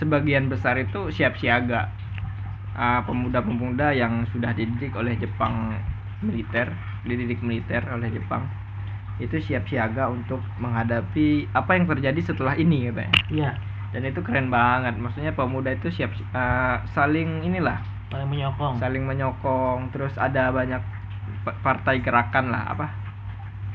Sebagian 0.00 0.50
besar 0.50 0.80
itu 0.80 1.12
siap 1.14 1.38
siaga. 1.38 1.86
Eh, 2.72 3.00
pemuda-pemuda 3.04 3.92
yang 3.92 4.24
sudah 4.32 4.56
dididik 4.56 4.96
oleh 4.96 5.14
Jepang 5.20 5.76
militer, 6.24 6.72
dididik 7.02 7.42
militer 7.42 7.82
oleh 7.90 8.08
Jepang 8.10 8.46
itu 9.20 9.38
siap 9.38 9.68
siaga 9.70 10.08
untuk 10.10 10.40
menghadapi 10.58 11.46
apa 11.54 11.70
yang 11.78 11.86
terjadi 11.86 12.20
setelah 12.32 12.54
ini 12.58 12.90
katanya. 12.90 13.12
iya 13.30 13.50
Dan 13.92 14.08
itu 14.08 14.24
keren 14.24 14.48
banget. 14.48 14.96
Maksudnya 14.96 15.36
pemuda 15.36 15.70
itu 15.70 15.92
siap 15.92 16.10
eh, 16.16 16.76
saling 16.96 17.44
inilah 17.44 17.78
paling 18.12 18.28
menyokong 18.28 18.74
saling 18.76 19.04
menyokong 19.08 19.88
terus 19.88 20.12
ada 20.20 20.52
banyak 20.52 20.80
pa- 21.48 21.56
partai 21.64 22.04
gerakan 22.04 22.52
lah 22.52 22.76
apa 22.76 22.86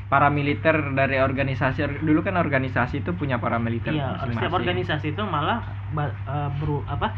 paramiliter 0.08 0.96
dari 0.96 1.20
organisasi 1.20 1.84
dulu 2.00 2.24
kan 2.24 2.38
organisasi 2.40 3.04
itu 3.04 3.12
punya 3.18 3.42
paramiliter 3.42 3.92
Iya, 3.92 4.14
masing-masing. 4.14 4.38
setiap 4.40 4.54
organisasi 4.56 5.08
itu 5.12 5.24
malah 5.26 5.60
eh, 5.98 6.50
beru- 6.62 6.86
apa 6.88 7.12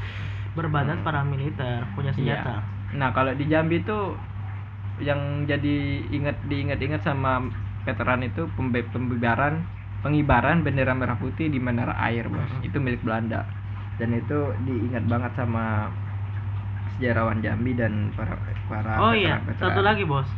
berbadan 0.58 1.04
Hmm. 1.04 1.06
paramiliter 1.06 1.86
punya 1.94 2.10
Iya. 2.16 2.40
senjata. 2.40 2.64
nah 2.90 3.14
kalau 3.14 3.36
di 3.38 3.46
Jambi 3.46 3.86
itu 3.86 3.98
yang 5.08 5.22
jadi 5.52 5.70
ingat 6.16 6.36
diingat-ingat 6.52 7.02
sama 7.08 7.30
veteran 7.88 8.22
itu 8.28 8.42
pembe- 8.58 8.90
pembibaran 8.94 9.54
pengibaran 10.04 10.58
bendera 10.66 10.94
merah 11.02 11.18
putih 11.24 11.48
di 11.54 11.60
menara 11.68 11.94
air 12.08 12.26
bos. 12.34 12.52
Mhm. 12.52 12.64
itu 12.68 12.78
milik 12.86 13.02
Belanda. 13.08 13.38
Dan 14.00 14.10
itu 14.20 14.34
diingat 14.68 15.04
banget 15.12 15.32
sama 15.40 15.62
sejarawan 16.94 17.40
Jambi 17.46 17.72
dan 17.82 17.94
para 18.18 18.34
para 18.70 18.94
Oh 19.02 19.14
iya, 19.22 19.32
veteran-veteran. 19.34 19.60
satu 19.62 19.80
lagi 19.88 20.04
bos, 20.12 20.30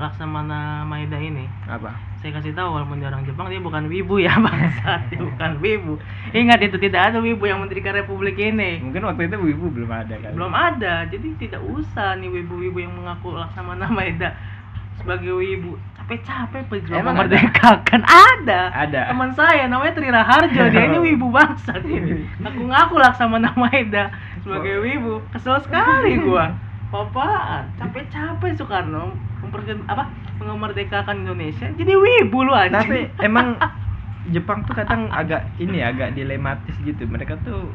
Laksamana 0.00 0.54
Maeda 0.90 1.18
ini, 1.28 1.42
apa 1.66 1.90
saya 2.26 2.42
kasih 2.42 2.58
tahu 2.58 2.74
walaupun 2.74 2.98
dia 2.98 3.06
orang 3.06 3.22
Jepang 3.22 3.46
dia 3.46 3.62
bukan 3.62 3.86
wibu 3.86 4.18
ya 4.18 4.34
bangsa, 4.42 4.98
dia 5.06 5.22
bukan 5.22 5.62
wibu. 5.62 5.94
Ingat 6.34 6.58
itu 6.58 6.74
tidak 6.82 7.14
ada 7.14 7.22
wibu 7.22 7.46
yang 7.46 7.62
mendirikan 7.62 7.94
republik 7.94 8.34
ini. 8.34 8.82
mungkin 8.82 9.06
waktu 9.06 9.30
itu 9.30 9.38
ibu 9.54 9.70
belum 9.70 9.86
ada 9.86 10.18
kan 10.18 10.34
Belum 10.34 10.50
ada, 10.50 11.06
jadi 11.06 11.38
tidak 11.38 11.62
usah 11.62 12.18
nih 12.18 12.26
wibu-wibu 12.26 12.82
yang 12.82 12.98
mengaku 12.98 13.30
Laksamana 13.30 13.86
Maeda 13.86 14.34
sebagai 14.98 15.38
wibu. 15.38 15.78
Capek-capek 16.02 16.66
pejuang 16.66 17.06
memerdekakan 17.06 18.02
ada. 18.02 18.74
Ada. 18.74 19.14
Teman 19.14 19.30
saya 19.38 19.70
namanya 19.70 19.94
Tri 19.94 20.10
Raharjo, 20.10 20.62
dia 20.66 20.82
ini 20.82 20.98
wibu 21.14 21.30
bangsat 21.30 21.86
ini. 21.86 22.26
Aku 22.42 22.66
ngaku 22.66 22.94
Laksamana 22.98 23.54
Maeda 23.54 24.10
sebagai 24.42 24.82
wibu. 24.82 25.22
Kesel 25.30 25.62
sekali 25.62 26.18
gua. 26.26 26.50
Apaan? 26.90 27.70
Capek-capek 27.78 28.58
Soekarno 28.58 29.14
memperken 29.46 29.86
apa 29.86 30.10
memerdekakan 30.38 31.22
Indonesia. 31.22 31.66
Jadi 31.68 31.92
wibu 31.92 32.42
lu 32.42 32.52
anjing. 32.52 32.74
tapi 32.74 32.98
emang 33.20 33.56
Jepang 34.34 34.62
tuh 34.62 34.74
kadang 34.74 35.06
agak 35.08 35.54
ini 35.56 35.78
agak 35.78 36.12
dilematis 36.12 36.74
gitu 36.80 37.06
mereka 37.06 37.38
tuh 37.38 37.70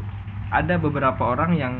ada 0.49 0.75
beberapa 0.75 1.23
orang 1.27 1.55
yang 1.55 1.75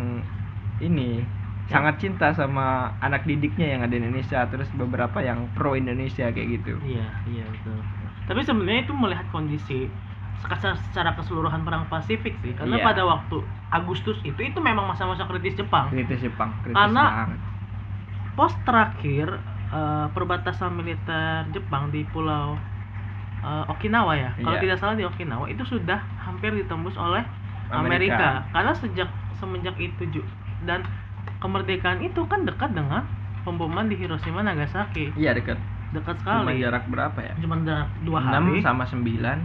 ini 0.80 1.28
Ya. 1.64 1.78
sangat 1.78 2.04
cinta 2.04 2.28
sama 2.32 2.68
anak 3.00 3.24
didiknya 3.24 3.64
yang 3.70 3.82
ada 3.82 3.94
di 3.94 4.02
Indonesia 4.02 4.44
terus 4.46 4.68
beberapa 4.74 5.20
yang 5.20 5.48
pro 5.54 5.72
Indonesia 5.72 6.28
kayak 6.28 6.60
gitu 6.60 6.76
Iya, 6.82 7.06
iya 7.26 7.46
betul. 7.48 7.80
Tapi 8.26 8.42
sebenarnya 8.42 8.82
itu 8.82 8.92
melihat 8.92 9.24
kondisi 9.30 9.88
secara, 10.38 10.76
secara 10.82 11.16
keseluruhan 11.16 11.64
perang 11.64 11.88
Pasifik 11.88 12.36
sih, 12.40 12.52
karena 12.54 12.76
Iya. 12.76 12.84
pada 12.84 13.04
waktu 13.06 13.40
Agustus 13.70 14.20
itu 14.22 14.42
itu 14.42 14.60
memang 14.60 14.84
masa-masa 14.86 15.24
kritis 15.24 15.56
Jepang. 15.56 15.88
kritis 15.88 16.20
Jepang 16.22 16.52
kritis 16.62 16.76
Karena- 16.76 17.08
banget 17.30 17.40
Pos 18.34 18.54
terakhir 18.62 19.28
eh, 19.72 20.06
perbatasan 20.16 20.72
militer 20.76 21.48
Jepang 21.56 21.90
di 21.90 22.04
Pulau 22.08 22.60
eh, 23.42 23.64
Okinawa 23.74 24.14
ya, 24.16 24.32
kalau 24.38 24.58
Iya. 24.58 24.64
tidak 24.64 24.78
salah 24.80 24.96
di 24.96 25.06
Okinawa 25.08 25.46
itu 25.50 25.64
sudah 25.66 26.00
hampir 26.22 26.52
ditembus 26.54 26.96
oleh 26.96 27.24
Amerika. 27.72 27.82
Amerika. 27.82 28.30
Karena 28.54 28.74
sejak 28.76 29.10
semenjak 29.40 29.76
itu 29.80 30.04
ju- 30.14 30.30
dan 30.62 30.86
kemerdekaan 31.42 32.06
itu 32.06 32.22
kan 32.30 32.46
dekat 32.46 32.70
dengan 32.78 33.02
pemboman 33.42 33.90
di 33.90 33.98
Hiroshima 33.98 34.46
Nagasaki, 34.46 35.10
iya 35.18 35.34
dekat 35.34 35.58
dekat 35.92 36.22
cuma 36.22 36.54
sekali. 36.54 36.62
jarak 36.62 36.86
berapa 36.88 37.20
ya 37.20 37.34
Cuma 37.42 37.58
jarak 37.66 37.90
dua 38.06 38.20
6 38.22 38.30
hari. 38.54 38.62
sama 38.62 38.84
9 38.86 39.38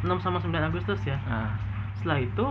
6 0.00 0.18
sama 0.24 0.38
9 0.40 0.64
Agustus 0.64 1.00
ya. 1.04 1.20
nah, 1.28 1.52
Setelah 2.00 2.18
itu 2.24 2.46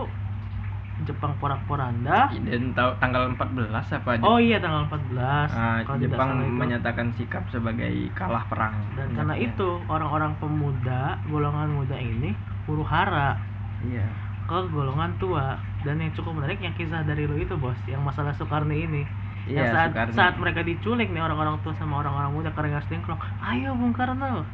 Jepang 1.06 1.32
porak-poranda. 1.38 2.26
dan 2.34 2.74
tahu 2.74 2.90
tanggal 2.98 3.30
14 3.38 3.70
apa 3.70 4.08
aja 4.18 4.22
Oh 4.26 4.38
iya 4.42 4.58
tanggal 4.58 4.90
14. 4.90 5.46
Ah, 5.54 5.78
kalau 5.86 5.98
tidak 6.02 6.18
Jepang 6.18 6.30
menyatakan 6.58 7.06
sikap 7.14 7.44
sebagai 7.54 8.10
kalah 8.18 8.42
perang. 8.50 8.74
Dan 8.98 9.14
karena 9.14 9.34
Ingatnya. 9.38 9.54
itu 9.54 9.68
orang-orang 9.86 10.32
pemuda, 10.42 11.18
golongan 11.30 11.70
muda 11.70 11.96
ini 11.98 12.34
huru 12.66 12.82
hara 12.82 13.38
iya. 13.86 14.04
Ke 14.50 14.58
golongan 14.74 15.14
tua. 15.22 15.54
Dan 15.86 16.02
yang 16.02 16.10
cukup 16.18 16.42
menarik 16.42 16.58
yang 16.58 16.74
kisah 16.74 17.06
dari 17.06 17.30
lu 17.30 17.38
itu 17.38 17.54
bos 17.54 17.78
yang 17.86 18.02
masalah 18.02 18.34
Soekarno 18.34 18.74
ini. 18.74 19.06
Yang 19.46 19.70
Iya, 19.70 19.72
saat 19.72 19.90
saat 20.12 20.34
mereka 20.36 20.60
diculik 20.60 21.08
nih 21.08 21.22
orang-orang 21.24 21.56
tua 21.64 21.72
sama 21.78 22.04
orang-orang 22.04 22.36
muda 22.36 22.50
karena 22.52 22.82
stingklok 22.84 23.16
ayo 23.40 23.72
Bung 23.72 23.96
Karno 23.96 24.44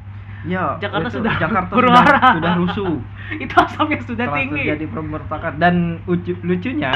Ya, 0.45 0.77
Jakarta 0.77 1.09
itu 1.09 1.17
sudah 1.17 1.33
Jakarta 1.41 1.73
sudah, 1.79 2.05
sudah 2.37 2.53
rusuh. 2.61 2.95
itu 3.45 3.55
asapnya 3.57 3.99
sudah 4.05 4.27
Telah 4.29 4.37
tinggi 4.37 4.61
terjadi 4.61 4.87
pembertakan 4.93 5.53
dan 5.57 5.75
ucu- 6.05 6.41
lucunya 6.45 6.93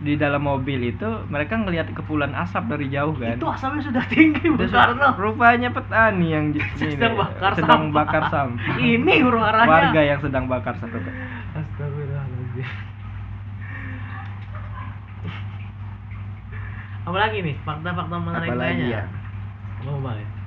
di 0.00 0.16
dalam 0.16 0.42
mobil 0.42 0.80
itu 0.80 1.06
mereka 1.28 1.60
ngelihat 1.60 1.92
kepulan 1.92 2.32
asap 2.34 2.72
dari 2.72 2.88
jauh 2.88 3.12
kan. 3.14 3.36
itu 3.36 3.46
asapnya 3.46 3.84
sudah 3.84 4.04
tinggi 4.08 4.48
Bung 4.48 4.64
Terus 4.64 4.72
Karno 4.72 5.08
rupanya 5.14 5.68
petani 5.70 6.26
yang 6.32 6.46
ini, 6.56 6.96
Sedang 6.96 7.14
bakar 7.20 7.52
sedang 7.52 7.92
sampah. 7.92 7.96
bakar 8.00 8.22
sampah. 8.32 8.74
ini 8.80 9.14
haranya 9.20 9.68
Warga 9.68 10.00
yang 10.02 10.18
sedang 10.24 10.44
bakar 10.48 10.74
sampah. 10.80 10.98
Astagfirullahaladzim. 11.52 12.68
Apalagi 17.00 17.38
nih 17.42 17.56
fakta-fakta 17.60 18.16
menarik 18.16 18.48
Apalagi 18.48 18.82
lainnya? 18.82 18.88
ya. 18.88 19.02
Apa? 19.84 20.39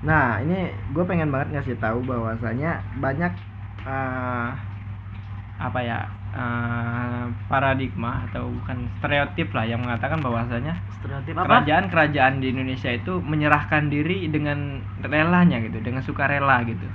Nah, 0.00 0.40
ini 0.40 0.72
gue 0.96 1.04
pengen 1.04 1.28
banget 1.28 1.48
ngasih 1.60 1.76
tahu 1.76 2.00
bahwasanya 2.08 2.80
banyak 3.04 3.32
eh, 3.84 4.48
apa 5.60 5.80
ya 5.84 5.98
eh, 6.32 7.24
paradigma 7.52 8.24
atau 8.30 8.48
bukan 8.48 8.88
stereotip 8.96 9.52
lah 9.52 9.64
yang 9.68 9.84
mengatakan 9.84 10.24
bahwasanya 10.24 10.80
Stereotip 10.96 11.36
apa? 11.36 11.44
kerajaan-kerajaan 11.44 12.40
di 12.40 12.46
Indonesia 12.48 12.88
itu 12.88 13.20
menyerahkan 13.20 13.92
diri 13.92 14.32
dengan 14.32 14.80
relanya 15.04 15.60
gitu, 15.60 15.84
dengan 15.84 16.00
sukarela 16.00 16.64
gitu 16.64 16.88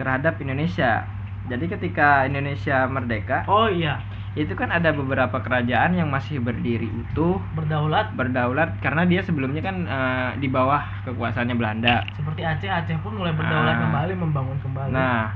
terhadap 0.00 0.40
Indonesia. 0.40 1.04
Jadi 1.44 1.68
ketika 1.68 2.24
Indonesia 2.24 2.88
merdeka, 2.88 3.44
Oh 3.44 3.68
iya, 3.68 4.00
itu 4.34 4.50
kan 4.52 4.66
ada 4.68 4.90
beberapa 4.90 5.38
kerajaan 5.38 5.94
yang 5.94 6.10
masih 6.10 6.42
berdiri 6.42 6.90
utuh, 6.90 7.38
berdaulat. 7.54 8.10
berdaulat 8.12 8.74
karena 8.78 9.06
dia 9.06 9.22
sebelumnya 9.22 9.62
kan 9.62 9.76
eh, 9.84 10.30
di 10.38 10.50
bawah 10.50 10.82
kekuasaannya 11.06 11.54
Belanda. 11.54 12.02
seperti 12.12 12.42
Aceh, 12.42 12.66
Aceh 12.66 12.98
pun 12.98 13.14
mulai 13.14 13.30
berdaulat 13.30 13.78
Ah. 13.78 13.80
kembali, 13.80 14.12
membangun 14.18 14.58
kembali. 14.58 14.90
Nah, 14.90 15.30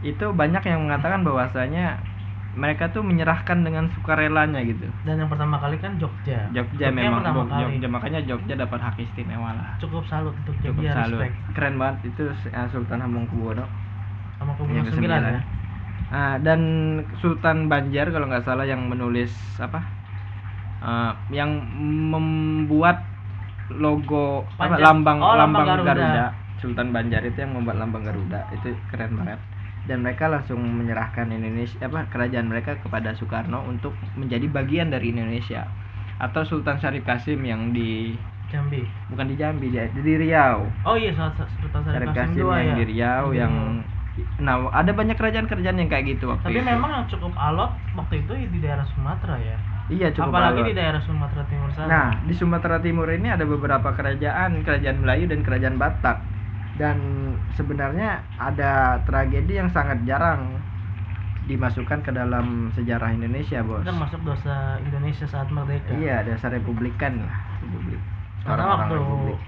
itu 0.00 0.30
banyak 0.30 0.62
yang 0.62 0.86
mengatakan 0.86 1.22
bahwasanya 1.22 1.98
mereka 2.52 2.92
tuh 2.92 3.00
menyerahkan 3.00 3.64
dengan 3.64 3.88
sukarelanya 3.90 4.60
gitu. 4.62 4.84
Dan 5.02 5.18
yang 5.18 5.26
pertama 5.26 5.56
kali 5.56 5.80
kan 5.80 5.96
Jogja. 5.96 6.46
Jogja 6.52 6.84
yang 6.84 6.94
memang 6.94 7.24
pertama 7.24 7.42
Jog- 7.42 7.50
kali. 7.50 7.62
Jogja 7.74 7.88
makanya 7.88 8.20
Jogja 8.22 8.54
dapat 8.54 8.78
hak 8.78 8.96
istimewa 9.00 9.50
lah. 9.50 9.72
Cukup 9.80 10.04
salut 10.04 10.36
untuk 10.36 10.54
cukup 10.60 10.78
Jogja 10.78 10.94
salut. 10.94 11.26
respect. 11.26 11.34
Keren 11.56 11.74
banget 11.74 11.96
itu 12.06 12.22
uh, 12.28 12.68
Sultan 12.68 13.00
Hamengkubuwono. 13.00 13.66
Yang 14.68 14.84
9 14.84 14.86
kesembilan. 14.90 15.20
ya 15.24 15.40
Ah, 16.12 16.36
dan 16.36 16.60
Sultan 17.24 17.72
Banjar 17.72 18.12
kalau 18.12 18.28
nggak 18.28 18.44
salah 18.44 18.68
yang 18.68 18.84
menulis 18.84 19.32
apa? 19.56 19.80
Ah, 20.84 21.16
yang 21.32 21.56
membuat 22.12 23.00
logo 23.72 24.44
apa, 24.60 24.76
lambang 24.76 25.24
Oh, 25.24 25.32
lambang, 25.32 25.64
lambang 25.64 25.66
Garuda. 25.72 25.92
Garuda. 25.96 26.26
Sultan 26.60 26.92
Banjar 26.92 27.24
itu 27.24 27.38
yang 27.40 27.56
membuat 27.56 27.80
lambang 27.80 28.04
Garuda. 28.04 28.44
Itu 28.52 28.76
keren 28.92 29.16
banget. 29.16 29.40
Dan 29.88 30.04
mereka 30.04 30.28
langsung 30.30 30.60
menyerahkan 30.62 31.32
Indonesia 31.32 31.80
apa? 31.82 32.06
Kerajaan 32.12 32.46
mereka 32.46 32.76
kepada 32.78 33.16
Soekarno 33.16 33.64
untuk 33.66 33.96
menjadi 34.14 34.46
bagian 34.52 34.92
dari 34.92 35.10
Indonesia. 35.16 35.64
Atau 36.20 36.44
Sultan 36.44 36.76
Syarif 36.78 37.02
Kasim 37.08 37.40
yang 37.42 37.72
di 37.72 38.14
Jambi. 38.52 38.84
Bukan 39.08 39.32
di 39.32 39.34
Jambi 39.40 39.72
di, 39.72 39.80
di 39.80 40.14
Riau. 40.20 40.68
Oh 40.84 40.94
iya 40.94 41.16
Sultan 41.16 41.80
Syarif 41.88 41.88
Syarif 41.88 42.08
Kasim 42.12 42.36
Kasim 42.36 42.46
yang 42.52 42.68
ya. 42.68 42.76
di 42.76 42.84
Riau 42.84 43.24
Di 43.32 43.38
yang. 43.40 43.54
Nah 44.36 44.68
ada 44.70 44.92
banyak 44.92 45.16
kerajaan-kerajaan 45.16 45.78
yang 45.78 45.88
kayak 45.88 46.04
gitu 46.10 46.28
waktu 46.28 46.44
tapi 46.44 46.60
itu. 46.60 46.68
memang 46.68 46.90
yang 46.92 47.06
cukup 47.08 47.32
alot 47.32 47.72
waktu 47.96 48.20
itu 48.20 48.32
di 48.52 48.58
daerah 48.60 48.84
Sumatera 48.84 49.40
ya 49.40 49.56
iya 49.88 50.08
cukup 50.12 50.28
apalagi 50.30 50.60
alot. 50.60 50.68
di 50.68 50.74
daerah 50.76 51.00
Sumatera 51.00 51.42
Timur 51.48 51.70
sana 51.72 51.88
Nah, 51.88 52.06
di 52.22 52.34
Sumatera 52.34 52.76
Timur 52.78 53.08
ini 53.08 53.28
ada 53.28 53.42
beberapa 53.42 53.88
kerajaan, 53.90 54.60
kerajaan 54.62 55.00
Melayu 55.00 55.24
dan 55.26 55.40
kerajaan 55.40 55.76
Batak. 55.76 56.18
Dan 56.72 56.96
sebenarnya 57.52 58.24
ada 58.36 58.96
tragedi 59.02 59.56
yang 59.56 59.68
sangat 59.68 60.00
jarang 60.04 60.56
dimasukkan 61.42 62.00
ke 62.00 62.10
dalam 62.10 62.70
sejarah 62.72 63.12
Indonesia, 63.12 63.60
Bos. 63.60 63.82
termasuk 63.82 64.22
dosa 64.22 64.78
Indonesia 64.78 65.26
saat 65.26 65.50
merdeka 65.50 65.90
Iya, 65.90 66.22
dasar 66.22 66.48
republikan 66.50 67.18
lah, 67.20 67.36
republik. 67.60 68.00
karena 68.42 68.64
waktu 68.70 68.94
republik. 68.94 69.38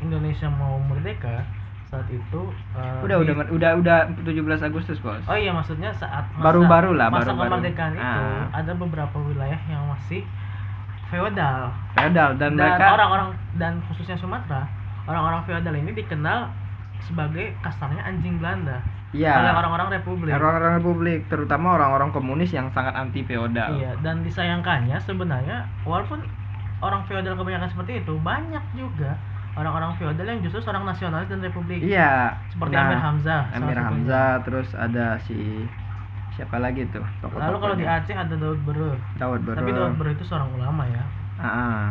Indonesia 0.00 0.48
mau 0.48 0.80
merdeka 0.80 1.46
saat 1.92 2.08
itu 2.08 2.40
eh, 2.72 3.04
Udah, 3.04 3.16
di- 3.20 3.28
udah, 3.28 3.44
udah, 3.52 3.70
udah 3.76 3.98
17 4.24 4.64
Agustus, 4.64 4.96
Bos. 4.98 5.20
Oh 5.22 5.36
iya 5.36 5.52
maksudnya 5.52 5.92
saat 5.92 6.24
masa, 6.32 6.40
Baru-baru 6.42 6.96
lah, 6.96 7.06
masa 7.06 7.30
baru-baru. 7.30 7.60
kemerdekaan 7.60 7.92
itu 7.92 8.00
Ah. 8.24 8.48
ada 8.50 8.72
beberapa 8.72 9.16
wilayah 9.20 9.60
yang 9.66 9.84
masih 9.86 10.24
feodal 11.06 11.68
Feodal 11.92 12.30
dan, 12.34 12.56
dan 12.56 12.72
mereka 12.72 12.96
orang-orang 12.96 13.28
dan 13.54 13.72
khususnya 13.84 14.16
Sumatera 14.16 14.64
orang-orang 15.04 15.44
feodal 15.44 15.76
ini 15.76 15.92
dikenal 15.92 16.48
sebagai 17.02 17.52
kasarnya 17.60 18.00
anjing 18.00 18.40
Belanda 18.40 18.80
Iya. 19.12 19.36
oleh 19.36 19.52
orang-orang 19.52 19.88
Republik. 19.92 20.32
Orang-orang 20.32 20.72
republik, 20.74 21.20
terutama 21.28 21.76
orang-orang 21.76 22.08
komunis 22.10 22.48
yang 22.48 22.72
sangat 22.72 22.96
anti 22.96 23.20
feodal. 23.20 23.76
Iya 23.76 23.92
dan 24.00 24.24
disayangkannya 24.24 24.96
sebenarnya 24.96 25.68
walaupun 25.84 26.24
orang 26.80 27.04
feodal 27.04 27.36
kebanyakan 27.36 27.68
seperti 27.68 28.00
itu 28.00 28.16
banyak 28.18 28.64
juga 28.72 29.12
orang-orang 29.52 29.92
feodal 30.00 30.24
yang 30.24 30.40
justru 30.40 30.60
seorang 30.60 30.88
nasionalis 30.88 31.28
dan 31.28 31.44
republik 31.44 31.84
Iya. 31.84 32.40
seperti 32.48 32.72
Nah, 32.72 32.84
Amir 32.88 33.00
Hamzah. 33.00 33.42
Amir. 33.52 33.76
Hamzah 33.76 34.30
terus 34.42 34.68
ada 34.72 35.20
si 35.28 35.36
siapa 36.32 36.56
lagi 36.56 36.88
tuh 36.88 37.04
tokoh 37.20 37.36
Lalu 37.36 37.56
kalau 37.60 37.74
di 37.76 37.84
Aceh 37.84 38.16
ada 38.16 38.32
Daud 38.32 38.60
Bere. 38.64 38.96
Daud 39.20 39.40
Bero. 39.44 39.60
Tapi 39.60 39.70
Daud 39.76 39.94
Bere 40.00 40.10
itu 40.16 40.24
seorang 40.24 40.48
ulama 40.56 40.88
ya. 40.88 41.04
Ah, 41.36 41.44
ah. 41.44 41.84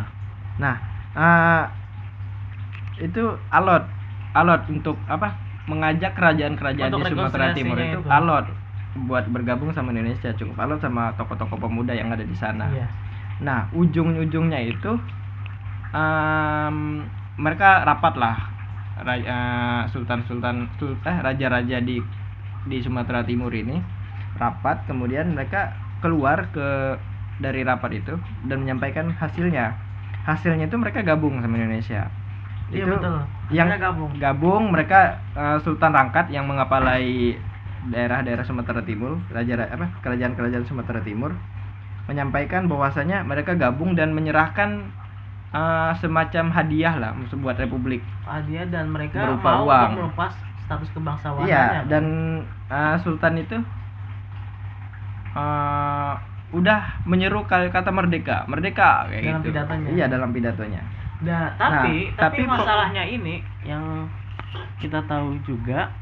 nah 0.58 0.76
ah, 1.14 1.64
itu 2.98 3.24
alot 3.50 3.84
alot 4.32 4.62
untuk 4.70 4.96
apa 5.06 5.34
mengajak 5.68 6.14
kerajaan-kerajaan 6.18 6.90
di 6.90 7.04
Sumatera 7.06 7.54
Timur 7.54 7.78
itu 7.78 8.00
itu. 8.00 8.10
alot 8.10 8.46
buat 9.08 9.26
bergabung 9.32 9.72
sama 9.72 9.92
Indonesia 9.92 10.32
cukup 10.36 10.56
alot 10.60 10.80
sama 10.80 11.12
tokoh-tokoh 11.16 11.58
pemuda 11.58 11.96
yang 11.96 12.12
ada 12.12 12.24
di 12.24 12.36
sana 12.36 12.68
Iya. 12.72 12.88
nah 13.40 13.60
ujung-ujungnya 13.72 14.60
itu 14.62 14.92
em, 15.92 17.04
mereka 17.42 17.82
rapat 17.84 18.14
lah 18.16 18.38
eh, 19.02 19.82
sultan-sultan 19.90 20.70
sul- 20.78 21.00
eh, 21.02 21.18
raja-raja 21.26 21.78
di 21.82 21.98
di 22.70 22.78
Sumatera 22.86 23.26
Timur 23.26 23.50
ini 23.52 23.82
rapat 24.38 24.86
kemudian 24.86 25.34
mereka 25.34 25.74
keluar 26.00 26.50
ke 26.54 26.98
dari 27.42 27.66
rapat 27.66 27.92
itu 27.98 28.14
dan 28.46 28.62
menyampaikan 28.62 29.10
hasilnya 29.18 29.74
hasilnya 30.24 30.70
itu 30.70 30.78
mereka 30.78 31.02
gabung 31.02 31.42
sama 31.42 31.58
Indonesia 31.58 32.06
Iya 32.72 32.88
itu 32.88 32.94
betul. 32.96 33.18
yang 33.52 33.68
Akhirnya 33.68 33.80
gabung. 33.92 34.12
gabung 34.16 34.64
mereka 34.72 35.00
eh, 35.36 35.58
Sultan 35.66 35.92
Rangkat 35.92 36.30
yang 36.30 36.46
mengapalai 36.46 37.36
daerah-daerah 37.90 38.46
Sumatera 38.46 38.86
Timur 38.86 39.18
raja 39.34 39.58
apa 39.58 39.90
kerajaan-kerajaan 40.06 40.66
Sumatera 40.70 41.02
Timur 41.02 41.34
menyampaikan 42.06 42.70
bahwasanya 42.70 43.26
mereka 43.26 43.58
gabung 43.58 43.98
dan 43.98 44.14
menyerahkan 44.14 44.94
eh, 45.52 45.92
semacam 45.98 46.46
hadiah 46.50 46.96
lah 46.96 47.12
buat 47.38 47.56
republik 47.56 48.00
hadiah 48.24 48.66
dan 48.66 48.88
mereka 48.88 49.20
Berupa 49.28 49.50
mau 49.54 49.68
uang. 49.68 49.84
untuk 49.86 50.00
melepas 50.08 50.34
status 50.64 50.90
kebangsawaannya. 50.92 51.48
iya 51.48 51.84
dan 51.86 52.06
eh, 52.68 52.96
Sultan 53.02 53.36
itu 53.38 53.58
eh, 55.34 56.14
udah 56.52 56.80
menyeru 57.06 57.48
kata 57.48 57.88
merdeka 57.90 58.44
merdeka 58.46 59.08
kayak 59.08 59.24
Dalam 59.24 59.40
gitu 59.40 59.48
pidatonya. 59.50 59.88
iya 59.90 60.06
dalam 60.08 60.30
pidatonya 60.32 60.82
Nah, 61.22 61.54
tapi 61.54 62.10
Nah, 62.10 62.18
tapi, 62.18 62.42
tapi 62.42 62.50
masalahnya 62.50 63.04
ini 63.06 63.46
yang 63.62 64.10
kita 64.82 65.06
tahu 65.06 65.38
juga 65.46 65.94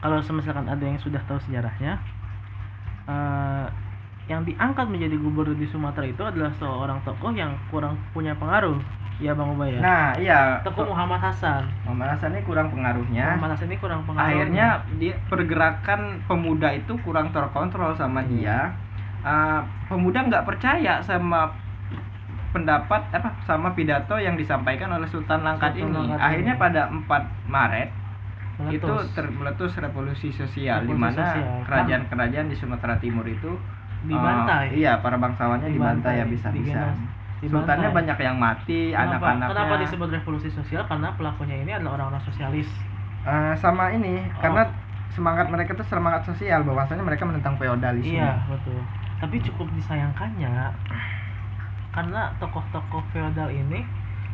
kalau 0.00 0.16
misalkan 0.32 0.64
ada 0.64 0.80
yang 0.80 0.96
sudah 0.96 1.20
tahu 1.28 1.36
sejarahnya 1.44 2.00
eh, 3.04 3.66
yang 4.24 4.42
diangkat 4.42 4.86
menjadi 4.86 5.16
gubernur 5.16 5.54
di 5.54 5.66
Sumatera 5.66 6.04
itu 6.04 6.22
adalah 6.22 6.52
seorang 6.54 7.02
tokoh 7.02 7.30
yang 7.30 7.54
kurang 7.68 7.98
punya 8.10 8.32
pengaruh. 8.32 8.78
Ya 9.20 9.32
Bang 9.32 9.54
Ubay 9.54 9.76
ya. 9.76 9.80
nah 9.80 10.06
iya 10.16 10.40
Tokoh 10.62 10.88
Muhammad 10.88 11.22
Hasan. 11.22 11.62
Muhammad 11.84 12.16
Hasan 12.16 12.32
ini 12.32 12.42
kurang 12.42 12.68
pengaruhnya 12.68 13.34
Muhammad 13.34 13.54
Hasan 13.54 13.70
ini 13.70 13.78
kurang 13.78 14.02
pengaruh. 14.02 14.26
akhirnya 14.26 14.66
dia 14.96 15.14
pergerakan 15.26 16.00
pemuda 16.24 16.68
itu 16.72 16.98
kurang 17.00 17.30
terkontrol 17.30 17.94
sama 17.94 18.22
dia 18.22 18.74
Uh, 19.22 19.62
pemuda 19.86 20.26
nggak 20.26 20.42
percaya 20.42 20.98
sama 20.98 21.54
pendapat 22.50 23.06
apa 23.14 23.38
sama 23.42 23.70
pidato 23.70 24.18
yang 24.18 24.34
disampaikan 24.34 24.90
oleh 24.90 25.06
Sultan 25.06 25.40
Langkat 25.40 25.72
Sultan 25.72 25.94
ini 25.94 26.10
Langkat 26.10 26.18
akhirnya 26.20 26.54
ini. 26.54 26.58
pada 26.58 26.82
4 26.90 27.06
Maret 27.46 27.88
itu 28.68 28.82
Meletus. 28.84 29.14
ter- 29.14 29.30
meletus 29.30 29.72
revolusi 29.74 30.28
sosial 30.30 30.82
di 30.82 30.92
mana 30.92 31.38
kerajaan-kerajaan 31.62 32.46
di 32.46 32.56
Sumatera 32.58 32.98
Timur 32.98 33.22
itu 33.24 33.54
uh, 34.02 34.08
dibantai. 34.08 34.66
iya 34.74 34.98
para 34.98 35.16
bangsawannya 35.16 35.68
dibantai, 35.68 36.18
ya 36.18 36.24
bisa 36.24 36.48
bisa 36.48 36.90
sultannya 37.42 37.90
banyak 37.90 38.18
yang 38.18 38.38
mati 38.38 38.94
anak-anaknya 38.94 39.50
kenapa 39.50 39.74
disebut 39.82 40.08
revolusi 40.12 40.48
sosial? 40.48 40.86
Karena 40.86 41.10
pelakunya 41.12 41.58
ini 41.58 41.70
adalah 41.72 41.98
orang-orang 41.98 42.22
sosialis. 42.22 42.70
Uh, 43.22 43.54
sama 43.56 43.90
ini 43.90 44.18
Oh. 44.28 44.40
karena 44.40 44.62
semangat 45.10 45.46
mereka 45.46 45.74
itu 45.74 45.84
semangat 45.84 46.22
sosial 46.22 46.62
bahwasanya 46.62 47.02
mereka 47.02 47.22
menentang 47.22 47.54
feodalisme 47.54 48.14
Iya, 48.14 48.42
betul. 48.46 48.78
Tapi 49.18 49.36
cukup 49.42 49.66
disayangkannya 49.72 50.50
karena 51.92 52.32
tokoh-tokoh 52.38 53.04
feodal 53.12 53.46
ini 53.48 53.84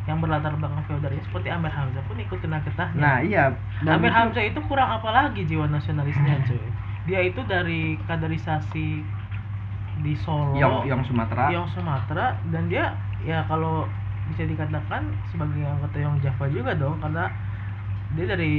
yang 0.07 0.17
berlatar 0.17 0.55
belakang 0.55 0.81
feodal 0.87 1.11
ini 1.11 1.21
seperti 1.21 1.51
Amir 1.51 1.69
Hamzah 1.69 2.01
pun 2.07 2.17
ikut 2.17 2.39
kena 2.39 2.57
getahnya. 2.63 2.97
nah 2.97 3.17
iya 3.19 3.51
Amir 3.83 4.09
itu- 4.09 4.15
Hamzah 4.15 4.43
itu 4.43 4.59
kurang 4.65 4.89
apa 4.91 5.09
lagi 5.11 5.43
jiwa 5.43 5.67
nasionalisnya, 5.67 6.39
cuy. 6.47 6.61
Dia 7.05 7.19
itu 7.21 7.41
dari 7.43 7.99
kaderisasi 8.05 9.01
di 9.99 10.13
Solo, 10.15 10.55
yang 10.55 10.85
yang 10.87 11.01
Sumatera. 11.03 11.51
Yang 11.51 11.75
Sumatera 11.75 12.37
dan 12.49 12.71
dia 12.71 12.95
ya 13.23 13.43
kalau 13.47 13.85
bisa 14.31 14.45
dikatakan 14.45 15.09
sebagai 15.33 15.65
anggota 15.65 15.97
yang 15.97 16.15
Java 16.21 16.45
juga 16.47 16.71
dong 16.77 17.01
karena 17.01 17.27
dia 18.13 18.25
dari 18.29 18.53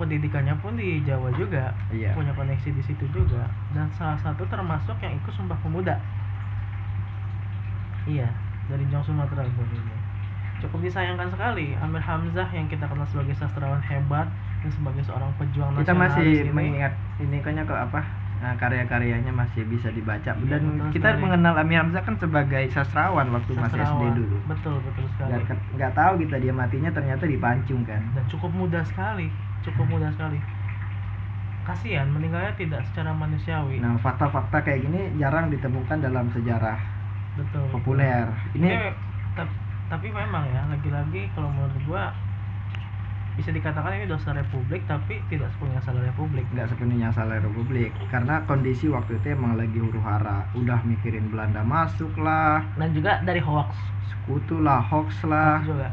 pendidikannya 0.00 0.56
pun 0.64 0.74
di 0.74 1.04
Jawa 1.04 1.28
juga 1.36 1.76
iya. 1.92 2.16
punya 2.16 2.32
koneksi 2.32 2.72
di 2.72 2.82
situ 2.82 3.04
juga 3.12 3.46
dan 3.76 3.92
salah 3.94 4.16
satu 4.18 4.42
termasuk 4.48 4.96
yang 5.04 5.14
ikut 5.20 5.32
Sumpah 5.36 5.58
Pemuda. 5.60 6.00
Iya 8.08 8.26
dari 8.66 8.84
Jong 8.88 9.04
Sumatera 9.04 9.44
pun 9.44 9.68
ini. 9.68 9.96
Cukup 10.62 10.78
disayangkan 10.78 11.28
sekali 11.30 11.74
Amir 11.82 12.02
Hamzah 12.02 12.48
yang 12.54 12.70
kita 12.70 12.86
kenal 12.86 13.06
sebagai 13.10 13.34
sastrawan 13.34 13.82
hebat 13.82 14.30
dan 14.62 14.70
sebagai 14.70 15.02
seorang 15.02 15.30
pejuang 15.34 15.74
kita 15.74 15.90
nasionalis 15.90 16.14
masih 16.14 16.30
ini. 16.46 16.54
mengingat 16.54 16.94
ini 17.18 17.36
kayaknya 17.42 17.66
kok 17.66 17.80
apa 17.90 18.00
nah, 18.42 18.54
karya-karyanya 18.58 19.30
masih 19.30 19.62
bisa 19.70 19.88
dibaca. 19.94 20.34
Iya, 20.34 20.50
dan 20.50 20.62
betul 20.66 20.90
kita 20.98 21.08
sekali. 21.14 21.22
mengenal 21.22 21.54
Amir 21.62 21.78
Hamzah 21.78 22.02
kan 22.02 22.14
sebagai 22.18 22.64
sastrawan 22.74 23.26
waktu 23.30 23.52
masih 23.54 23.78
SD 23.78 23.78
sastrawan. 23.86 24.14
dulu. 24.18 24.36
Betul 24.50 24.76
betul 24.82 25.06
sekali. 25.14 25.32
Nggak 25.78 25.92
tahu 25.94 26.12
kita 26.26 26.36
dia 26.42 26.52
matinya 26.52 26.90
ternyata 26.90 27.24
dipancung 27.24 27.82
kan. 27.86 28.02
Dan 28.12 28.24
cukup 28.26 28.50
mudah 28.50 28.82
sekali 28.82 29.30
cukup 29.62 29.86
mudah 29.88 30.10
sekali. 30.12 30.38
Kasihan 31.62 32.10
meninggalnya 32.10 32.58
tidak 32.58 32.82
secara 32.90 33.14
manusiawi. 33.14 33.78
Nah 33.78 33.94
fakta-fakta 34.02 34.66
kayak 34.66 34.82
gini 34.82 35.14
jarang 35.22 35.46
ditemukan 35.46 36.02
dalam 36.02 36.26
sejarah 36.34 36.78
betul. 37.38 37.64
populer. 37.70 38.26
Ini 38.58 38.66
ini 38.66 38.90
tap- 39.38 39.58
tapi 39.86 40.10
memang 40.10 40.42
ya 40.50 40.66
lagi-lagi 40.66 41.30
kalau 41.38 41.46
menurut 41.54 41.78
gua 41.86 42.10
bisa 43.32 43.48
dikatakan 43.48 43.96
ini 43.96 44.04
dosa 44.04 44.36
republik 44.36 44.84
tapi 44.84 45.16
tidak 45.32 45.48
sepenuhnya 45.56 45.80
salah 45.80 46.02
republik. 46.04 46.44
Nggak 46.52 46.68
sepenuhnya 46.68 47.08
salah 47.16 47.40
Republik 47.40 47.90
karena 48.12 48.44
kondisi 48.44 48.92
waktu 48.92 49.16
itu 49.16 49.32
emang 49.32 49.56
lagi 49.56 49.78
huru 49.80 50.00
hara 50.04 50.44
udah 50.52 50.84
mikirin 50.84 51.32
Belanda 51.32 51.64
masuk 51.64 52.12
lah 52.20 52.60
dan 52.76 52.92
juga 52.92 53.24
dari 53.24 53.40
hoax. 53.40 53.72
Sekutu 54.12 54.60
lah 54.60 54.84
hoax 54.84 55.24
lah. 55.24 55.64
Hoax 55.64 55.72
juga. 55.72 55.88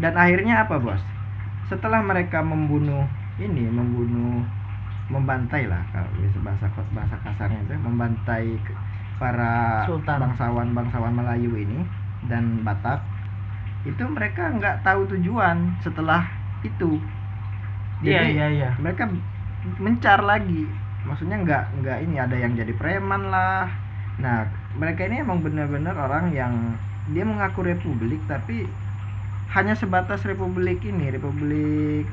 Dan 0.00 0.12
akhirnya 0.16 0.64
apa 0.64 0.80
bos? 0.80 1.02
Setelah 1.68 2.00
mereka 2.00 2.40
membunuh 2.40 3.04
ini 3.36 3.68
membunuh 3.68 4.40
membantai 5.12 5.68
lah 5.68 5.80
kalau 5.92 6.08
bahasa 6.44 6.68
bahasa 6.92 7.16
kasarnya 7.24 7.60
itu 7.64 7.74
membantai 7.80 8.56
para 9.20 9.84
Sultan. 9.84 10.20
bangsawan 10.24 10.72
bangsawan 10.72 11.12
Melayu 11.12 11.52
ini 11.56 11.84
dan 12.28 12.64
Batak 12.64 13.00
itu 13.86 14.04
mereka 14.04 14.52
nggak 14.52 14.84
tahu 14.84 15.08
tujuan 15.16 15.78
setelah 15.80 16.37
itu. 16.64 17.00
Iya 18.02 18.20
Jadi, 18.20 18.30
iya 18.30 18.44
iya. 18.54 18.68
mereka 18.78 19.04
mencar 19.84 20.18
lagi. 20.22 20.62
Maksudnya 21.06 21.36
nggak 21.44 21.62
nggak 21.82 21.98
ini 22.04 22.16
ada 22.24 22.36
yang 22.38 22.52
jadi 22.54 22.72
preman 22.74 23.22
lah. 23.32 23.66
Nah 24.22 24.36
mereka 24.74 25.00
ini 25.06 25.22
emang 25.24 25.38
benar-benar 25.42 25.94
orang 25.98 26.24
yang 26.34 26.54
dia 27.08 27.24
mengaku 27.24 27.60
republik 27.64 28.20
tapi 28.28 28.68
hanya 29.56 29.74
sebatas 29.74 30.20
republik 30.28 30.84
ini 30.84 31.08
republik 31.14 32.04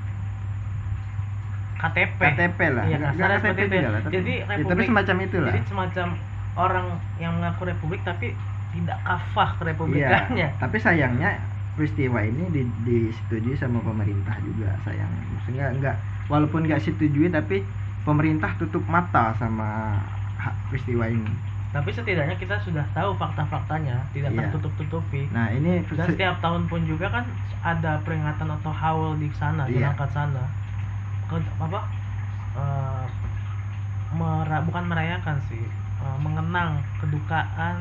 KTP 1.81 2.19
KTP 2.23 2.59
lah. 2.71 2.85
Iya, 2.87 2.95
nggak 2.97 3.29
seperti 3.43 3.61
itu. 3.67 3.75
juga 3.75 3.89
lah, 3.93 4.01
tapi, 4.01 4.13
Jadi 4.15 4.31
ya, 4.39 4.45
tapi 4.47 4.55
republik- 4.55 4.89
semacam 4.89 5.15
itulah 5.27 5.55
jadi 5.55 5.59
semacam 5.69 6.07
orang 6.55 6.85
yang 7.19 7.31
mengaku 7.35 7.61
republik 7.67 8.01
tapi 8.07 8.27
tidak 8.71 8.97
kafah 9.03 9.49
iya 9.51 9.55
kerepublikannya 9.59 10.47
tapi 10.61 10.77
sayangnya 10.79 11.29
peristiwa 11.75 12.19
ini 12.23 12.43
di- 12.49 12.71
disetujui 12.87 13.55
sama 13.55 13.79
pemerintah 13.83 14.35
juga 14.41 14.75
sayang 14.87 15.11
maksudnya 15.35 15.65
nggak 15.75 15.95
walaupun 16.31 16.63
nggak 16.65 16.81
setujui 16.81 17.27
tapi 17.29 17.61
pemerintah 18.07 18.55
tutup 18.59 18.83
mata 18.87 19.35
sama 19.35 19.99
hak 20.39 20.55
peristiwa 20.71 21.05
ini 21.07 21.31
tapi 21.75 21.91
setidaknya 21.91 22.39
kita 22.39 22.55
sudah 22.63 22.87
tahu 22.95 23.11
fakta-faktanya 23.19 23.99
tidak 24.15 24.31
Iya. 24.31 24.47
tertutup-tutupi 24.47 25.27
nah 25.35 25.51
ini 25.51 25.83
dan 25.83 26.07
setiap 26.07 26.35
tahun 26.39 26.63
pun 26.71 26.81
juga 26.87 27.11
kan 27.11 27.25
ada 27.59 27.99
peringatan 28.07 28.47
atau 28.47 28.71
haul 28.71 29.19
di 29.19 29.27
sana 29.35 29.67
di 29.67 29.75
Iya. 29.75 29.91
angkat 29.91 30.09
sana 30.15 30.43
ke 31.27 31.35
apa 31.59 31.79
eh, 32.55 33.05
mera- 34.15 34.63
bukan 34.63 34.85
merayakan 34.87 35.37
sih 35.51 35.63
eh, 35.99 36.17
mengenang 36.23 36.79
kedukaan 37.03 37.75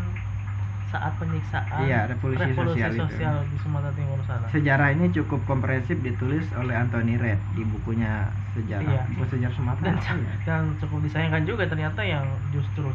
saat 0.94 1.12
penyiksaan 1.18 1.82
Iya, 1.82 2.06
revolusi 2.06 2.54
sosial 2.54 2.90
itu. 2.94 3.02
sosial 3.02 3.34
di 3.42 3.56
Sumatera 3.58 3.90
Timur 3.92 4.18
sana 4.22 4.46
sejarah 4.46 4.88
ini 4.94 5.10
cukup 5.10 5.42
komprehensif 5.42 5.98
ditulis 5.98 6.46
oleh 6.54 6.74
Anthony 6.74 7.18
Red 7.18 7.42
di 7.50 7.66
bukunya 7.66 8.30
sejarah 8.54 8.86
Iya. 8.86 9.02
buku 9.10 9.24
sejarah 9.28 9.54
Sumatera 9.54 9.90
dan, 9.92 10.18
ya? 10.22 10.34
dan 10.46 10.62
cukup 10.78 11.02
disayangkan 11.02 11.42
juga 11.42 11.66
ternyata 11.66 12.00
yang 12.00 12.22
justru 12.48 12.86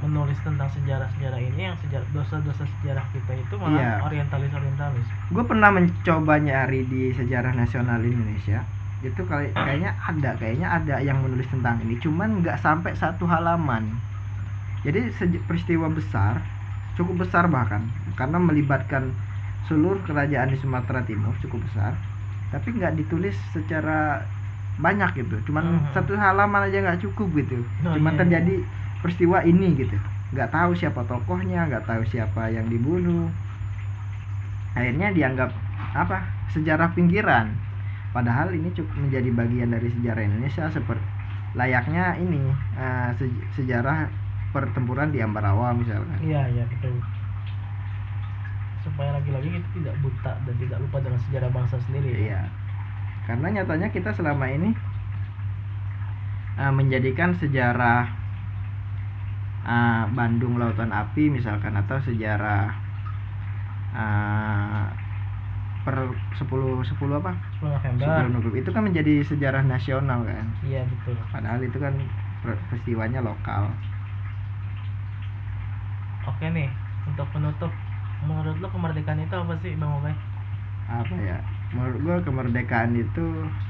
menulis 0.00 0.38
tentang 0.40 0.64
sejarah-sejarah 0.70 1.40
ini 1.42 1.62
yang 1.62 1.76
sejarah 1.76 2.08
dosa-dosa 2.10 2.64
sejarah 2.64 3.04
kita 3.10 3.32
itu 3.36 3.54
malah 3.58 3.76
Iya. 3.76 3.92
orientalis-orientalis 4.00 5.06
gue 5.28 5.44
pernah 5.44 5.68
mencoba 5.68 6.34
nyari 6.40 6.80
di 6.86 7.12
sejarah 7.12 7.52
nasional 7.52 8.00
Indonesia 8.00 8.64
itu 9.00 9.20
kali 9.24 9.52
kayaknya 9.52 9.92
ada 9.98 10.36
kayaknya 10.36 10.68
ada 10.70 10.96
yang 11.00 11.20
menulis 11.20 11.48
tentang 11.48 11.80
ini 11.80 11.96
cuman 11.98 12.40
nggak 12.40 12.56
sampai 12.56 12.92
satu 12.92 13.24
halaman 13.24 13.84
jadi 14.80 15.12
peristiwa 15.44 15.92
besar 15.92 16.40
cukup 17.00 17.24
besar 17.24 17.48
bahkan. 17.48 17.80
Karena 18.14 18.36
melibatkan 18.36 19.08
seluruh 19.66 20.00
kerajaan 20.04 20.52
di 20.52 20.58
Sumatera 20.60 21.00
Timur 21.08 21.32
cukup 21.40 21.64
besar. 21.72 21.96
Tapi 22.52 22.76
nggak 22.76 23.00
ditulis 23.00 23.36
secara 23.56 24.20
banyak 24.80 25.24
gitu. 25.24 25.36
Cuman 25.48 25.64
Mhm. 25.64 25.96
satu 25.96 26.12
halaman 26.16 26.68
aja 26.68 26.78
nggak 26.84 27.00
cukup 27.08 27.28
gitu. 27.40 27.58
Oh, 27.60 27.94
cuman 27.96 28.12
iya, 28.14 28.20
terjadi 28.24 28.54
peristiwa 29.00 29.38
ini 29.48 29.68
gitu. 29.80 29.96
Nggak 30.36 30.50
tahu 30.52 30.70
siapa 30.76 31.00
tokohnya 31.08 31.66
nggak 31.66 31.84
tahu 31.88 32.02
siapa 32.08 32.52
yang 32.52 32.68
dibunuh. 32.68 33.28
Akhirnya 34.76 35.10
dianggap 35.10 35.50
apa 35.96 36.22
sejarah 36.54 36.94
pinggiran. 36.94 37.50
Padahal 38.10 38.50
ini 38.54 38.74
cukup 38.74 39.06
menjadi 39.06 39.30
bagian 39.30 39.70
dari 39.70 39.88
sejarah 39.98 40.22
Indonesia 40.26 40.66
seperti 40.70 41.04
layaknya 41.50 42.14
ini 42.18 42.38
se- 43.18 43.46
sejarah 43.58 44.06
pertempuran 44.50 45.10
di 45.10 45.22
Ambarawa 45.22 45.70
misalkan 45.72 46.18
iya 46.20 46.46
iya 46.50 46.64
betul 46.66 46.98
supaya 48.80 49.12
lagi-lagi 49.12 49.48
kita 49.52 49.68
tidak 49.76 49.94
buta 50.00 50.32
dan 50.40 50.54
tidak 50.56 50.78
lupa 50.80 50.98
dengan 51.04 51.20
sejarah 51.28 51.50
bangsa 51.52 51.76
sendiri 51.84 52.10
Iya. 52.28 52.42
Karena 53.28 53.46
nyatanya 53.52 53.88
kita 53.92 54.10
selama 54.10 54.48
ini 54.48 54.72
uh, 56.56 56.72
menjadikan 56.72 57.36
sejarah 57.36 58.08
uh, 59.62 60.04
Bandung 60.10 60.56
Lautan 60.56 60.90
Api 60.90 61.28
misalkan 61.28 61.76
atau 61.76 62.00
sejarah 62.00 62.72
uh, 63.94 64.84
per 65.80 65.96
10 66.36 66.48
10 66.48 67.20
apa? 67.20 67.32
10 67.60 67.68
November 67.68 68.04
10 68.04 68.32
November 68.32 68.52
itu 68.56 68.70
kan 68.72 68.82
menjadi 68.84 69.14
sejarah 69.24 69.62
nasional 69.62 70.24
kan. 70.24 70.44
iya 70.64 70.84
betul 70.84 71.16
Padahal 71.28 71.60
itu 71.60 71.76
kan 71.76 71.94
per- 72.40 72.60
peristiwanya 72.72 73.20
lokal. 73.20 73.68
Oke 76.40 76.46
nih 76.56 76.68
untuk 77.08 77.26
penutup. 77.36 77.72
Menurut 78.24 78.56
lo 78.64 78.68
kemerdekaan 78.72 79.20
itu 79.20 79.34
apa 79.36 79.52
sih 79.60 79.72
bang 79.80 79.92
Obay? 79.92 80.14
Apa 80.88 81.14
ya? 81.20 81.36
Menurut 81.76 81.98
gua 82.02 82.16
kemerdekaan 82.24 82.92
itu 82.98 83.20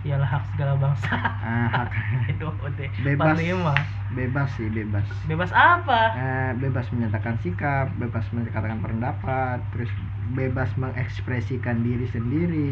ialah 0.07 0.29
hak 0.33 0.43
segala 0.57 0.73
bangsa. 0.81 1.13
Uh, 1.45 1.67
hak. 1.75 1.89
Itu 2.33 2.47
Bebas. 3.03 3.39
45 3.41 3.75
bebas 4.11 4.49
sih, 4.59 4.69
bebas. 4.71 5.07
bebas 5.29 5.51
apa? 5.55 6.01
Eh, 6.11 6.51
bebas 6.59 6.87
menyatakan 6.95 7.37
sikap, 7.43 7.87
bebas 8.03 8.27
menyatakan 8.35 8.83
pendapat, 8.83 9.59
terus 9.71 9.91
bebas 10.35 10.71
mengekspresikan 10.75 11.87
diri 11.87 12.07
sendiri. 12.11 12.71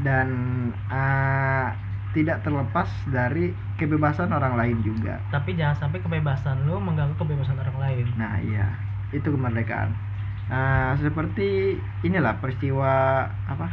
Dan 0.00 0.28
eh, 0.92 1.66
tidak 2.16 2.38
terlepas 2.44 2.88
dari 3.12 3.52
kebebasan 3.76 4.32
orang 4.32 4.54
lain 4.60 4.78
juga. 4.80 5.20
tapi 5.34 5.50
jangan 5.58 5.76
sampai 5.86 5.98
kebebasan 6.04 6.64
lo 6.66 6.78
mengganggu 6.80 7.14
kebebasan 7.18 7.58
orang 7.60 7.78
lain. 7.84 8.06
Nah, 8.16 8.40
iya, 8.40 8.85
itu 9.14 9.28
kemerdekaan. 9.30 9.90
Eh, 10.46 10.92
seperti 11.02 11.74
inilah 12.06 12.38
peristiwa 12.38 13.26
apa? 13.50 13.66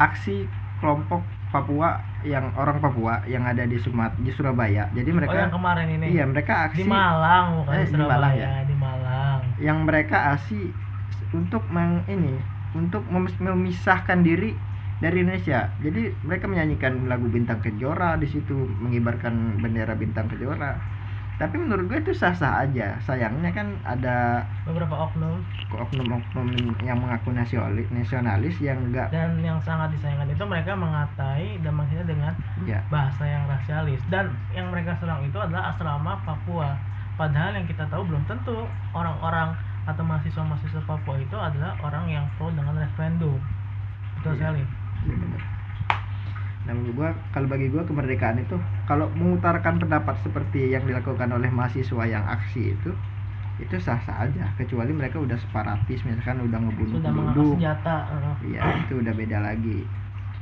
Aksi 0.00 0.44
kelompok 0.80 1.24
Papua 1.52 1.96
yang 2.26 2.52
orang 2.58 2.82
Papua 2.84 3.24
yang 3.24 3.46
ada 3.48 3.64
di 3.64 3.78
Sumat 3.80 4.12
di 4.20 4.28
Surabaya. 4.34 4.88
Jadi 4.92 5.08
oh 5.08 5.32
yang 5.32 5.48
mereka 5.48 5.56
kemarin 5.56 5.88
ini 5.88 6.06
iya, 6.12 6.24
mereka 6.28 6.54
aksi 6.68 6.84
di 6.84 6.90
Malang 6.90 7.46
bukan 7.64 7.74
Eh, 7.80 7.84
di 7.86 7.92
di 7.92 7.96
Malang 7.96 8.34
ya? 8.36 8.48
di 8.66 8.76
Malang 8.76 9.40
yang 9.56 9.78
mereka 9.88 10.36
asi 10.36 10.68
untuk 11.32 11.64
meng 11.72 12.04
ini 12.08 12.36
untuk 12.76 13.00
memis- 13.08 13.40
memisahkan 13.40 14.20
diri 14.20 14.52
dari 15.00 15.24
Indonesia. 15.24 15.72
Jadi 15.80 16.12
mereka 16.24 16.44
menyanyikan 16.48 17.08
lagu 17.08 17.28
Bintang 17.28 17.60
Kejora 17.64 18.20
di 18.20 18.28
situ 18.28 18.52
mengibarkan 18.84 19.60
bendera 19.60 19.96
Bintang 19.96 20.28
Kejora. 20.28 20.76
Tapi 21.36 21.54
menurut 21.60 21.84
gue 21.92 21.98
itu 22.00 22.12
sah-sah 22.16 22.64
aja. 22.64 22.96
Sayangnya 23.04 23.52
kan 23.52 23.76
ada 23.84 24.40
beberapa 24.64 24.96
oknum 24.96 25.44
oknum-oknum 25.66 26.48
yang 26.86 26.96
mengaku 27.02 27.34
nasionalis, 27.34 27.90
nasionalis 27.92 28.56
yang 28.62 28.78
enggak 28.86 29.10
dan 29.12 29.36
yang 29.42 29.58
sangat 29.60 29.92
disayangkan 29.98 30.30
itu 30.30 30.44
mereka 30.46 30.72
mengatai 30.78 31.58
dan 31.60 31.72
menghina 31.74 32.04
dengan 32.06 32.32
ya 32.64 32.80
bahasa 32.88 33.26
yang 33.26 33.44
rasialis 33.50 34.00
dan 34.08 34.30
yang 34.54 34.70
mereka 34.70 34.94
serang 35.02 35.20
itu 35.26 35.36
adalah 35.36 35.74
asrama 35.74 36.22
Papua 36.22 36.78
padahal 37.18 37.58
yang 37.58 37.66
kita 37.66 37.84
tahu 37.90 38.06
belum 38.06 38.22
tentu 38.30 38.64
orang-orang 38.94 39.52
atau 39.84 40.02
mahasiswa-mahasiswa 40.06 40.82
Papua 40.86 41.18
itu 41.18 41.36
adalah 41.36 41.74
orang 41.82 42.06
yang 42.08 42.24
pro 42.38 42.48
dengan 42.54 42.78
referendum 42.78 43.36
betul 44.22 44.32
Iya. 44.32 44.38
sekali 44.38 44.62
Iya 45.06 45.14
benar. 45.18 45.55
Nah, 46.66 46.74
menurut 46.74 46.94
gua 46.98 47.08
kalau 47.30 47.46
bagi 47.46 47.70
gua 47.70 47.86
kemerdekaan 47.86 48.42
itu 48.42 48.58
kalau 48.90 49.06
mengutarakan 49.14 49.78
pendapat 49.78 50.18
seperti 50.26 50.74
yang 50.74 50.82
dilakukan 50.82 51.30
oleh 51.30 51.46
mahasiswa 51.48 52.04
yang 52.04 52.26
aksi 52.26 52.74
itu 52.74 52.90
itu 53.56 53.76
sah-sah 53.80 54.28
aja. 54.28 54.50
Kecuali 54.58 54.92
mereka 54.92 55.16
udah 55.22 55.38
separatis 55.40 56.02
misalkan 56.04 56.44
udah 56.44 56.58
ngebunuh 56.60 56.98
sudah 57.00 57.12
penduduk. 57.14 57.54
senjata 57.56 57.96
iya 58.44 58.62
itu 58.84 59.00
udah 59.00 59.14
beda 59.16 59.38
lagi. 59.40 59.78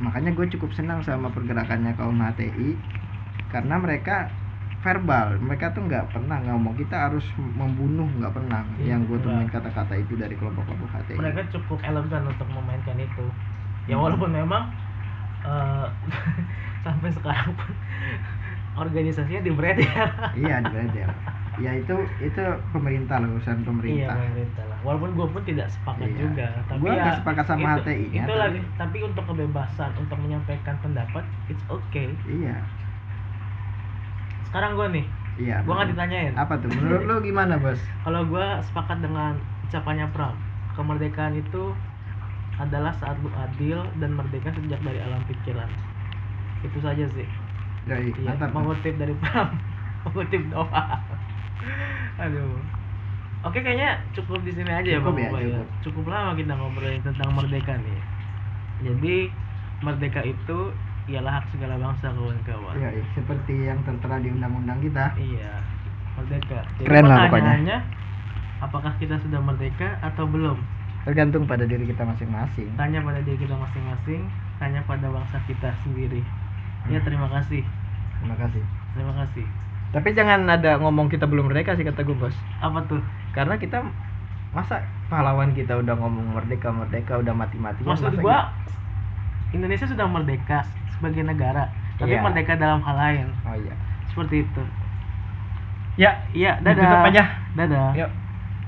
Makanya 0.03 0.35
gue 0.35 0.47
cukup 0.59 0.75
senang 0.75 0.99
sama 1.07 1.31
pergerakannya 1.31 1.95
kaum 1.95 2.19
HTI 2.19 2.75
karena 3.55 3.79
mereka 3.79 4.27
verbal. 4.83 5.39
Mereka 5.39 5.73
tuh 5.73 5.87
nggak 5.87 6.11
pernah 6.11 6.43
ngomong 6.43 6.75
kita 6.75 7.07
harus 7.07 7.25
membunuh. 7.39 8.09
Nggak 8.19 8.35
pernah. 8.35 8.67
Iya, 8.83 8.99
yang 8.99 9.07
gue 9.07 9.21
temuin 9.23 9.47
kata-kata 9.47 9.95
itu 9.95 10.19
dari 10.19 10.35
kelompok-kelompok 10.35 10.91
HTI 10.91 11.21
mereka 11.21 11.47
cukup 11.55 11.79
elegan 11.87 12.27
untuk 12.27 12.49
memainkan 12.51 12.99
itu. 12.99 13.27
Ya 13.87 14.01
walaupun 14.01 14.33
memang 14.33 14.73
eh, 15.45 15.87
sampai 16.85 17.11
sekarang 17.11 17.51
pun 17.55 17.71
organisasinya 18.75 19.41
di 19.41 19.53
ya 19.55 20.05
iya 20.35 20.55
di 20.59 20.69
Bredel 20.69 21.11
ya 21.55 21.71
itu 21.71 21.95
itu 22.19 22.43
pemerintah 22.75 23.23
lah 23.23 23.31
urusan 23.31 23.57
Iya 23.57 23.65
pemerintah 23.65 24.17
pemerintah 24.19 24.65
lah. 24.67 24.79
Walaupun 24.83 25.11
gue 25.15 25.27
pun 25.31 25.43
tidak 25.47 25.71
sepakat 25.71 26.11
Iya. 26.11 26.19
juga. 26.19 26.47
Tapi 26.67 26.81
Gua 26.83 26.93
ya, 26.93 27.15
sepakat 27.15 27.45
sama 27.47 27.63
itu, 27.63 27.71
HTI-nya, 27.81 28.21
Itu 28.21 28.27
tapi- 28.27 28.43
lagi. 28.43 28.61
Tapi 28.75 28.99
untuk 29.01 29.25
kebebasan 29.25 29.91
untuk 29.95 30.19
menyampaikan 30.19 30.75
pendapat, 30.83 31.23
it's 31.47 31.63
okay. 31.71 32.11
iya 32.27 32.59
Sekarang 34.45 34.75
gue 34.75 34.87
nih, 34.93 35.07
iya 35.37 35.57
gue 35.63 35.73
nggak 35.73 35.91
ditanyain. 35.95 36.33
apa 36.35 36.55
tuh 36.59 36.71
menurut 36.71 37.03
lo 37.05 37.15
gimana 37.21 37.55
bos 37.57 37.79
Kalau 38.05 38.23
gue 38.25 38.47
sepakat 38.67 38.99
dengan 38.99 39.39
ucapannya 39.65 40.07
Pram, 40.11 40.35
kemerdekaan 40.75 41.39
itu 41.39 41.71
adalah 42.57 42.95
saat 42.95 43.19
lu 43.19 43.31
adil 43.33 43.83
dan 43.99 44.15
merdeka 44.15 44.51
sejak 44.53 44.79
dari 44.81 45.01
alam 45.01 45.23
pikiran. 45.27 45.67
Itu 46.63 46.79
saja 46.79 47.05
sih. 47.11 47.27
Yoi, 47.85 48.09
Iya, 48.11 48.33
mantap 48.33 48.51
mengutip 48.53 48.95
dari 48.97 49.13
Pram, 49.19 49.53
mengutip 50.09 50.43
doa. 50.49 50.85
Aduh. 52.17 52.57
Oke, 53.45 53.61
kayaknya 53.61 54.01
cukup 54.17 54.41
di 54.41 54.57
sini 54.57 54.73
aja 54.73 54.89
Cukup 54.97 55.21
ya, 55.21 55.29
ya, 55.29 55.29
Bapak. 55.29 55.41
cukup. 55.45 55.67
Cukup 55.85 56.05
lama 56.09 56.33
kita 56.33 56.53
ngobrolin 56.57 57.03
tentang 57.05 57.31
merdeka 57.37 57.77
nih. 57.77 58.01
Jadi, 58.89 59.17
merdeka 59.85 60.21
itu 60.25 60.59
ialah 61.05 61.33
hak 61.37 61.53
segala 61.53 61.77
bangsa 61.77 62.09
kawan-kawan. 62.17 62.75
Yoi, 62.81 63.05
seperti 63.13 63.69
yang 63.69 63.77
tertera 63.85 64.17
di 64.17 64.33
undang-undang 64.33 64.81
kita 64.81 65.13
Iya, 65.21 65.61
merdeka. 66.17 66.65
Jadi 66.81 66.87
Keren 66.89 67.05
lah 67.05 67.17
pokoknya. 67.21 67.29
pertanyaannya, 67.29 67.79
apakah 68.63 68.93
kita 68.97 69.21
sudah 69.21 69.41
merdeka 69.45 69.89
atau 70.01 70.25
belum? 70.25 70.57
Tergantung 71.05 71.45
pada 71.45 71.63
diri 71.63 71.85
kita 71.85 72.03
masing-masing 72.03 72.69
Tanya 72.75 72.99
pada 72.99 73.21
diri 73.21 73.37
kita 73.37 73.53
masing-masing, 73.53 74.25
tanya 74.57 74.81
pada 74.83 75.07
bangsa 75.07 75.37
kita 75.45 75.69
sendiri. 75.81 76.25
Ya, 76.85 76.97
Hmm. 76.97 77.07
terima 77.07 77.29
kasih. 77.31 77.63
terima 78.17 78.37
kasih 78.37 78.63
Terima 78.93 79.13
kasih. 79.15 79.45
tapi 79.91 80.09
jangan 80.11 80.45
ada 80.45 80.77
ngomong 80.77 81.07
kita 81.07 81.25
belum 81.25 81.47
merdeka 81.47 81.73
sih 81.73 81.83
kata 81.83 82.03
gue 82.03 82.15
bos 82.15 82.33
Apa 82.59 82.83
tuh? 82.85 83.01
karena 83.31 83.55
kita 83.55 83.85
masa 84.51 84.81
pahlawan 85.07 85.51
kita 85.51 85.75
udah 85.75 85.95
ngomong 85.95 86.33
merdeka 86.33 86.69
merdeka 86.69 87.17
udah 87.17 87.33
mati 87.33 87.57
matian 87.57 87.85
Maksud 87.85 88.17
gua 88.17 88.49
Indonesia 89.51 89.85
sudah 89.85 90.05
merdeka 90.05 90.63
sebagai 90.91 91.23
negara, 91.23 91.69
tapi 91.97 92.11
Iya. 92.11 92.23
merdeka 92.23 92.55
dalam 92.55 92.81
hal 92.81 92.97
lain. 92.97 93.27
oh 93.45 93.55
iya 93.55 93.75
Seperti 94.07 94.43
itu. 94.43 94.63
ya 95.97 96.11
Iya, 96.33 96.59
ditutup 96.61 96.91
dadah. 96.91 97.11
aja 97.11 97.25
Dadah. 97.55 97.89
yuk 97.95 98.11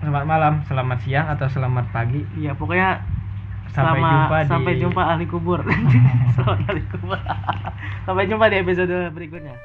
selamat 0.07 0.23
malam 0.23 0.55
selamat 0.63 0.99
siang 1.03 1.27
atau 1.27 1.51
selamat 1.51 1.91
pagi 1.91 2.23
Iya, 2.39 2.55
pokoknya 2.55 3.03
sampai 3.75 3.99
sama- 3.99 4.07
jumpa 4.09 4.37
di 4.39 4.47
sampai 4.47 4.73
jumpa 4.79 5.03
ahli 5.03 5.27
kubur. 5.27 5.61
Selamat 6.39 6.63
ahli 6.71 6.83
kubur. 6.87 7.19
sampai 8.07 8.25
jumpa 8.31 8.47
di 8.47 8.57
episode 8.63 8.95
berikutnya. 9.11 9.59